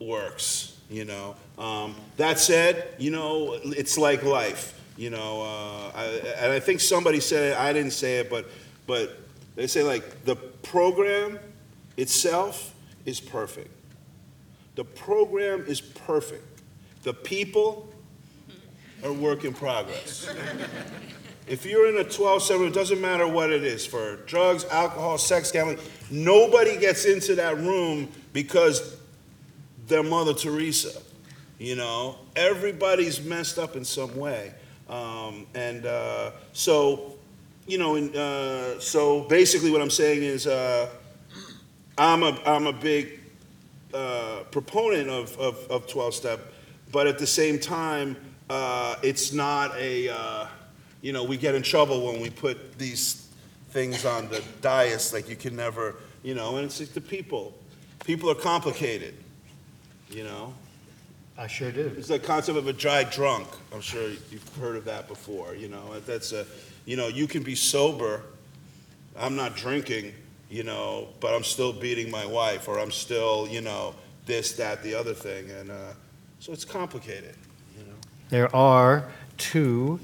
works. 0.00 0.78
You 0.90 1.04
know. 1.04 1.36
Um, 1.58 1.94
that 2.16 2.38
said, 2.38 2.94
you 2.98 3.10
know, 3.10 3.58
it's 3.64 3.96
like 3.96 4.22
life. 4.22 4.80
You 4.96 5.10
know, 5.10 5.42
uh, 5.42 5.92
I, 5.94 6.04
and 6.38 6.52
I 6.52 6.60
think 6.60 6.80
somebody 6.80 7.20
said 7.20 7.52
it. 7.52 7.58
I 7.58 7.72
didn't 7.72 7.92
say 7.92 8.18
it, 8.18 8.30
but 8.30 8.48
but 8.86 9.18
they 9.56 9.66
say 9.66 9.82
like 9.82 10.24
the 10.24 10.36
program 10.36 11.38
itself 11.96 12.74
is 13.04 13.20
perfect. 13.20 13.70
The 14.76 14.84
program 14.84 15.64
is 15.66 15.80
perfect. 15.80 16.44
The 17.02 17.14
people 17.14 17.92
are 19.04 19.12
work 19.12 19.44
in 19.44 19.52
progress. 19.52 20.28
If 21.46 21.66
you're 21.66 21.88
in 21.88 21.98
a 21.98 22.08
12 22.08 22.42
7, 22.42 22.66
it 22.68 22.72
doesn't 22.72 23.00
matter 23.00 23.28
what 23.28 23.50
it 23.50 23.64
is 23.64 23.84
for 23.84 24.16
drugs, 24.24 24.64
alcohol, 24.66 25.18
sex, 25.18 25.52
gambling, 25.52 25.78
nobody 26.10 26.78
gets 26.78 27.04
into 27.04 27.34
that 27.34 27.58
room 27.58 28.08
because 28.32 28.96
they're 29.86 30.02
Mother 30.02 30.32
Teresa. 30.32 31.02
You 31.58 31.76
know, 31.76 32.16
everybody's 32.34 33.22
messed 33.22 33.58
up 33.58 33.76
in 33.76 33.84
some 33.84 34.16
way. 34.16 34.52
Um, 34.88 35.46
and 35.54 35.86
uh, 35.86 36.32
so, 36.52 37.14
you 37.66 37.78
know, 37.78 37.94
in, 37.94 38.14
uh, 38.14 38.80
so 38.80 39.22
basically 39.22 39.70
what 39.70 39.80
I'm 39.80 39.90
saying 39.90 40.22
is 40.22 40.46
uh, 40.46 40.90
I'm, 41.96 42.22
a, 42.22 42.38
I'm 42.44 42.66
a 42.66 42.72
big 42.72 43.20
uh, 43.94 44.42
proponent 44.50 45.08
of, 45.08 45.38
of, 45.38 45.66
of 45.70 45.86
12 45.86 46.14
step, 46.14 46.52
but 46.90 47.06
at 47.06 47.18
the 47.18 47.26
same 47.26 47.58
time, 47.58 48.16
uh, 48.50 48.96
it's 49.02 49.32
not 49.32 49.74
a, 49.76 50.08
uh, 50.08 50.46
you 51.00 51.12
know, 51.12 51.24
we 51.24 51.36
get 51.36 51.54
in 51.54 51.62
trouble 51.62 52.06
when 52.06 52.20
we 52.20 52.30
put 52.30 52.78
these 52.78 53.28
things 53.70 54.04
on 54.04 54.28
the 54.28 54.42
dais, 54.60 55.12
like 55.12 55.28
you 55.28 55.36
can 55.36 55.56
never, 55.56 55.96
you 56.22 56.34
know, 56.34 56.56
and 56.56 56.66
it's 56.66 56.80
like 56.80 56.92
the 56.92 57.00
people. 57.00 57.54
People 58.04 58.30
are 58.30 58.34
complicated, 58.34 59.14
you 60.10 60.24
know. 60.24 60.52
I 61.36 61.46
sure 61.48 61.72
do. 61.72 61.92
It's 61.98 62.08
the 62.08 62.18
concept 62.18 62.56
of 62.56 62.68
a 62.68 62.72
dry 62.72 63.04
drunk. 63.04 63.48
I'm 63.72 63.80
sure 63.80 64.08
you've 64.30 64.56
heard 64.60 64.76
of 64.76 64.84
that 64.84 65.08
before. 65.08 65.54
You 65.54 65.68
know, 65.68 65.98
that's 66.06 66.32
a, 66.32 66.46
you 66.84 66.96
know, 66.96 67.08
you 67.08 67.26
can 67.26 67.42
be 67.42 67.56
sober. 67.56 68.22
I'm 69.18 69.34
not 69.34 69.56
drinking, 69.56 70.12
you 70.48 70.62
know, 70.62 71.08
but 71.20 71.34
I'm 71.34 71.42
still 71.42 71.72
beating 71.72 72.10
my 72.10 72.24
wife, 72.24 72.68
or 72.68 72.78
I'm 72.78 72.92
still, 72.92 73.48
you 73.48 73.60
know, 73.60 73.94
this, 74.26 74.52
that, 74.52 74.82
the 74.82 74.94
other 74.94 75.12
thing, 75.14 75.50
and 75.50 75.70
uh, 75.70 75.92
so 76.38 76.52
it's 76.52 76.64
complicated. 76.64 77.34
You 77.76 77.84
know. 77.84 77.94
There 78.30 78.54
are 78.54 79.10
two 79.36 80.00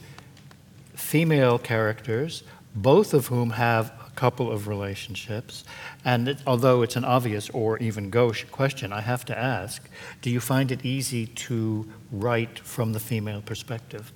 female 0.94 1.58
characters, 1.58 2.42
both 2.74 3.14
of 3.14 3.28
whom 3.28 3.50
have 3.50 3.92
couple 4.20 4.52
of 4.52 4.68
relationships. 4.68 5.64
And 6.04 6.28
it, 6.28 6.38
although 6.46 6.82
it's 6.82 6.94
an 6.94 7.06
obvious 7.06 7.48
or 7.50 7.78
even 7.78 8.10
gauche 8.10 8.44
question, 8.50 8.92
I 8.92 9.00
have 9.00 9.24
to 9.24 9.38
ask 9.38 9.88
do 10.20 10.28
you 10.28 10.40
find 10.40 10.70
it 10.70 10.84
easy 10.84 11.26
to 11.48 11.88
write 12.12 12.58
from 12.58 12.92
the 12.92 13.00
female 13.00 13.40
perspective? 13.40 14.12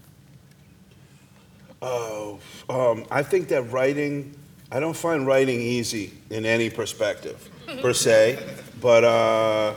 Oh, 1.80 2.38
um, 2.68 3.06
I 3.10 3.22
think 3.22 3.48
that 3.48 3.62
writing, 3.72 4.34
I 4.70 4.78
don't 4.78 4.96
find 4.96 5.26
writing 5.26 5.58
easy 5.60 6.12
in 6.28 6.44
any 6.44 6.68
perspective, 6.68 7.48
per 7.80 7.94
se, 8.04 8.38
but, 8.82 9.04
uh, 9.04 9.72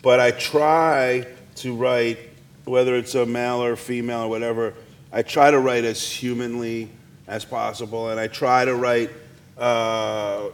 but 0.00 0.20
I 0.20 0.30
try 0.30 1.26
to 1.56 1.74
write, 1.74 2.18
whether 2.64 2.94
it's 2.94 3.16
a 3.16 3.26
male 3.26 3.60
or 3.62 3.74
female 3.74 4.22
or 4.22 4.28
whatever, 4.28 4.74
I 5.12 5.22
try 5.22 5.50
to 5.50 5.58
write 5.58 5.84
as 5.84 6.00
humanly 6.08 6.88
as 7.26 7.44
possible, 7.44 8.10
and 8.10 8.20
I 8.20 8.28
try 8.28 8.64
to 8.64 8.74
write 8.76 9.10
uh, 9.58 10.48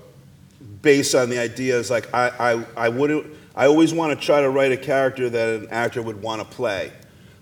based 0.82 1.14
on 1.14 1.30
the 1.30 1.38
ideas. 1.38 1.90
Like 1.90 2.12
I, 2.14 2.28
I, 2.38 2.64
I 2.76 2.88
wouldn't. 2.88 3.26
I 3.54 3.66
always 3.66 3.92
want 3.92 4.18
to 4.18 4.24
try 4.24 4.40
to 4.40 4.50
write 4.50 4.70
a 4.70 4.76
character 4.76 5.28
that 5.28 5.60
an 5.60 5.68
actor 5.70 6.00
would 6.00 6.22
want 6.22 6.40
to 6.40 6.56
play. 6.56 6.92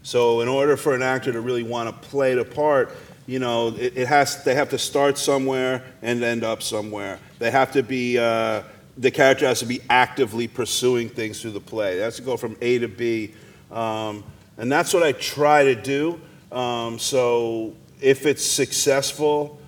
So 0.02 0.40
in 0.40 0.48
order 0.48 0.76
for 0.76 0.94
an 0.94 1.02
actor 1.02 1.32
to 1.32 1.40
really 1.40 1.62
want 1.62 1.88
to 1.90 2.08
play 2.08 2.34
the 2.34 2.44
part, 2.44 2.96
you 3.26 3.38
know, 3.38 3.68
it, 3.76 3.96
it 3.96 4.08
has. 4.08 4.44
They 4.44 4.54
have 4.54 4.70
to 4.70 4.78
start 4.78 5.18
somewhere 5.18 5.82
and 6.02 6.22
end 6.22 6.44
up 6.44 6.62
somewhere. 6.62 7.18
They 7.38 7.50
have 7.50 7.72
to 7.72 7.82
be. 7.82 8.18
Uh, 8.18 8.62
the 8.98 9.10
character 9.10 9.46
has 9.46 9.60
to 9.60 9.66
be 9.66 9.80
actively 9.90 10.48
pursuing 10.48 11.08
things 11.08 11.42
through 11.42 11.50
the 11.50 11.60
play. 11.60 11.98
It 11.98 12.02
has 12.02 12.16
to 12.16 12.22
go 12.22 12.36
from 12.36 12.56
A 12.62 12.78
to 12.78 12.88
B, 12.88 13.34
um, 13.70 14.24
and 14.56 14.72
that's 14.72 14.94
what 14.94 15.02
I 15.02 15.12
try 15.12 15.64
to 15.64 15.74
do. 15.74 16.20
Um, 16.50 16.98
so 16.98 17.74
if 18.00 18.26
it's 18.26 18.44
successful, 18.44 19.60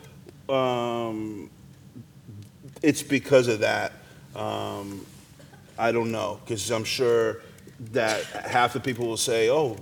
um, 0.48 1.50
it's 2.82 3.02
because 3.02 3.48
of 3.48 3.60
that. 3.60 3.92
Um, 4.34 5.04
I 5.78 5.92
don't 5.92 6.10
know, 6.10 6.40
because 6.44 6.70
I'm 6.70 6.84
sure 6.84 7.40
that 7.92 8.24
half 8.24 8.72
the 8.72 8.80
people 8.80 9.06
will 9.06 9.16
say, 9.16 9.50
oh, 9.50 9.76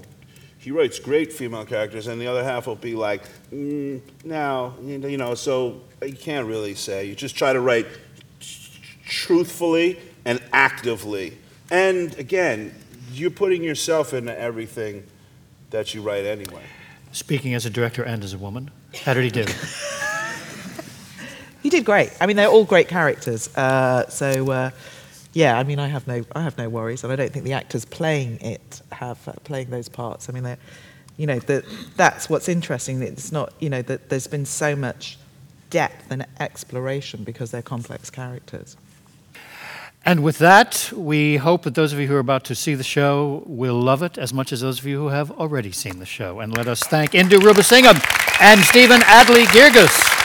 he 0.58 0.70
writes 0.70 0.98
great 0.98 1.32
female 1.32 1.64
characters, 1.64 2.06
and 2.06 2.20
the 2.20 2.26
other 2.26 2.42
half 2.42 2.66
will 2.66 2.74
be 2.74 2.94
like, 2.94 3.22
mm, 3.52 4.00
no, 4.24 4.74
you 4.82 5.16
know, 5.16 5.34
so 5.34 5.80
you 6.04 6.16
can't 6.16 6.46
really 6.46 6.74
say. 6.74 7.04
You 7.04 7.14
just 7.14 7.36
try 7.36 7.52
to 7.52 7.60
write 7.60 7.86
truthfully 9.04 9.98
and 10.24 10.42
actively. 10.52 11.38
And 11.70 12.16
again, 12.18 12.74
you're 13.12 13.30
putting 13.30 13.62
yourself 13.62 14.12
into 14.12 14.36
everything 14.38 15.04
that 15.70 15.94
you 15.94 16.02
write 16.02 16.24
anyway. 16.24 16.62
Speaking 17.12 17.54
as 17.54 17.64
a 17.64 17.70
director 17.70 18.02
and 18.02 18.22
as 18.22 18.34
a 18.34 18.38
woman, 18.38 18.70
how 19.04 19.14
did 19.14 19.24
he 19.24 19.30
do? 19.30 19.44
he 21.66 21.70
did 21.70 21.84
great. 21.84 22.12
I 22.20 22.26
mean, 22.26 22.36
they're 22.36 22.46
all 22.46 22.64
great 22.64 22.86
characters. 22.86 23.48
Uh, 23.56 24.08
so, 24.08 24.52
uh, 24.52 24.70
yeah, 25.32 25.58
I 25.58 25.64
mean, 25.64 25.80
I 25.80 25.88
have 25.88 26.06
no, 26.06 26.24
I 26.32 26.42
have 26.42 26.56
no 26.56 26.68
worries, 26.68 27.02
and 27.02 27.12
I 27.12 27.16
don't 27.16 27.32
think 27.32 27.44
the 27.44 27.54
actors 27.54 27.84
playing 27.84 28.40
it 28.40 28.82
have 28.92 29.26
uh, 29.26 29.32
playing 29.42 29.70
those 29.70 29.88
parts. 29.88 30.28
I 30.28 30.32
mean, 30.32 30.44
they're, 30.44 30.58
you 31.16 31.26
know, 31.26 31.40
that 31.40 31.64
that's 31.96 32.30
what's 32.30 32.48
interesting. 32.48 33.02
It's 33.02 33.32
not, 33.32 33.52
you 33.58 33.68
know, 33.68 33.82
that 33.82 34.10
there's 34.10 34.28
been 34.28 34.46
so 34.46 34.76
much 34.76 35.18
depth 35.70 36.04
and 36.08 36.24
exploration 36.38 37.24
because 37.24 37.50
they're 37.50 37.62
complex 37.62 38.10
characters. 38.10 38.76
And 40.04 40.22
with 40.22 40.38
that, 40.38 40.92
we 40.94 41.38
hope 41.38 41.64
that 41.64 41.74
those 41.74 41.92
of 41.92 41.98
you 41.98 42.06
who 42.06 42.14
are 42.14 42.20
about 42.20 42.44
to 42.44 42.54
see 42.54 42.76
the 42.76 42.84
show 42.84 43.42
will 43.44 43.80
love 43.80 44.04
it 44.04 44.18
as 44.18 44.32
much 44.32 44.52
as 44.52 44.60
those 44.60 44.78
of 44.78 44.86
you 44.86 45.00
who 45.00 45.08
have 45.08 45.32
already 45.32 45.72
seen 45.72 45.98
the 45.98 46.06
show. 46.06 46.38
And 46.38 46.56
let 46.56 46.68
us 46.68 46.84
thank 46.84 47.10
Indu 47.10 47.40
Rubasingham 47.40 47.98
and 48.40 48.60
Stephen 48.60 49.00
Adly 49.00 49.46
Guirgis. 49.46 50.15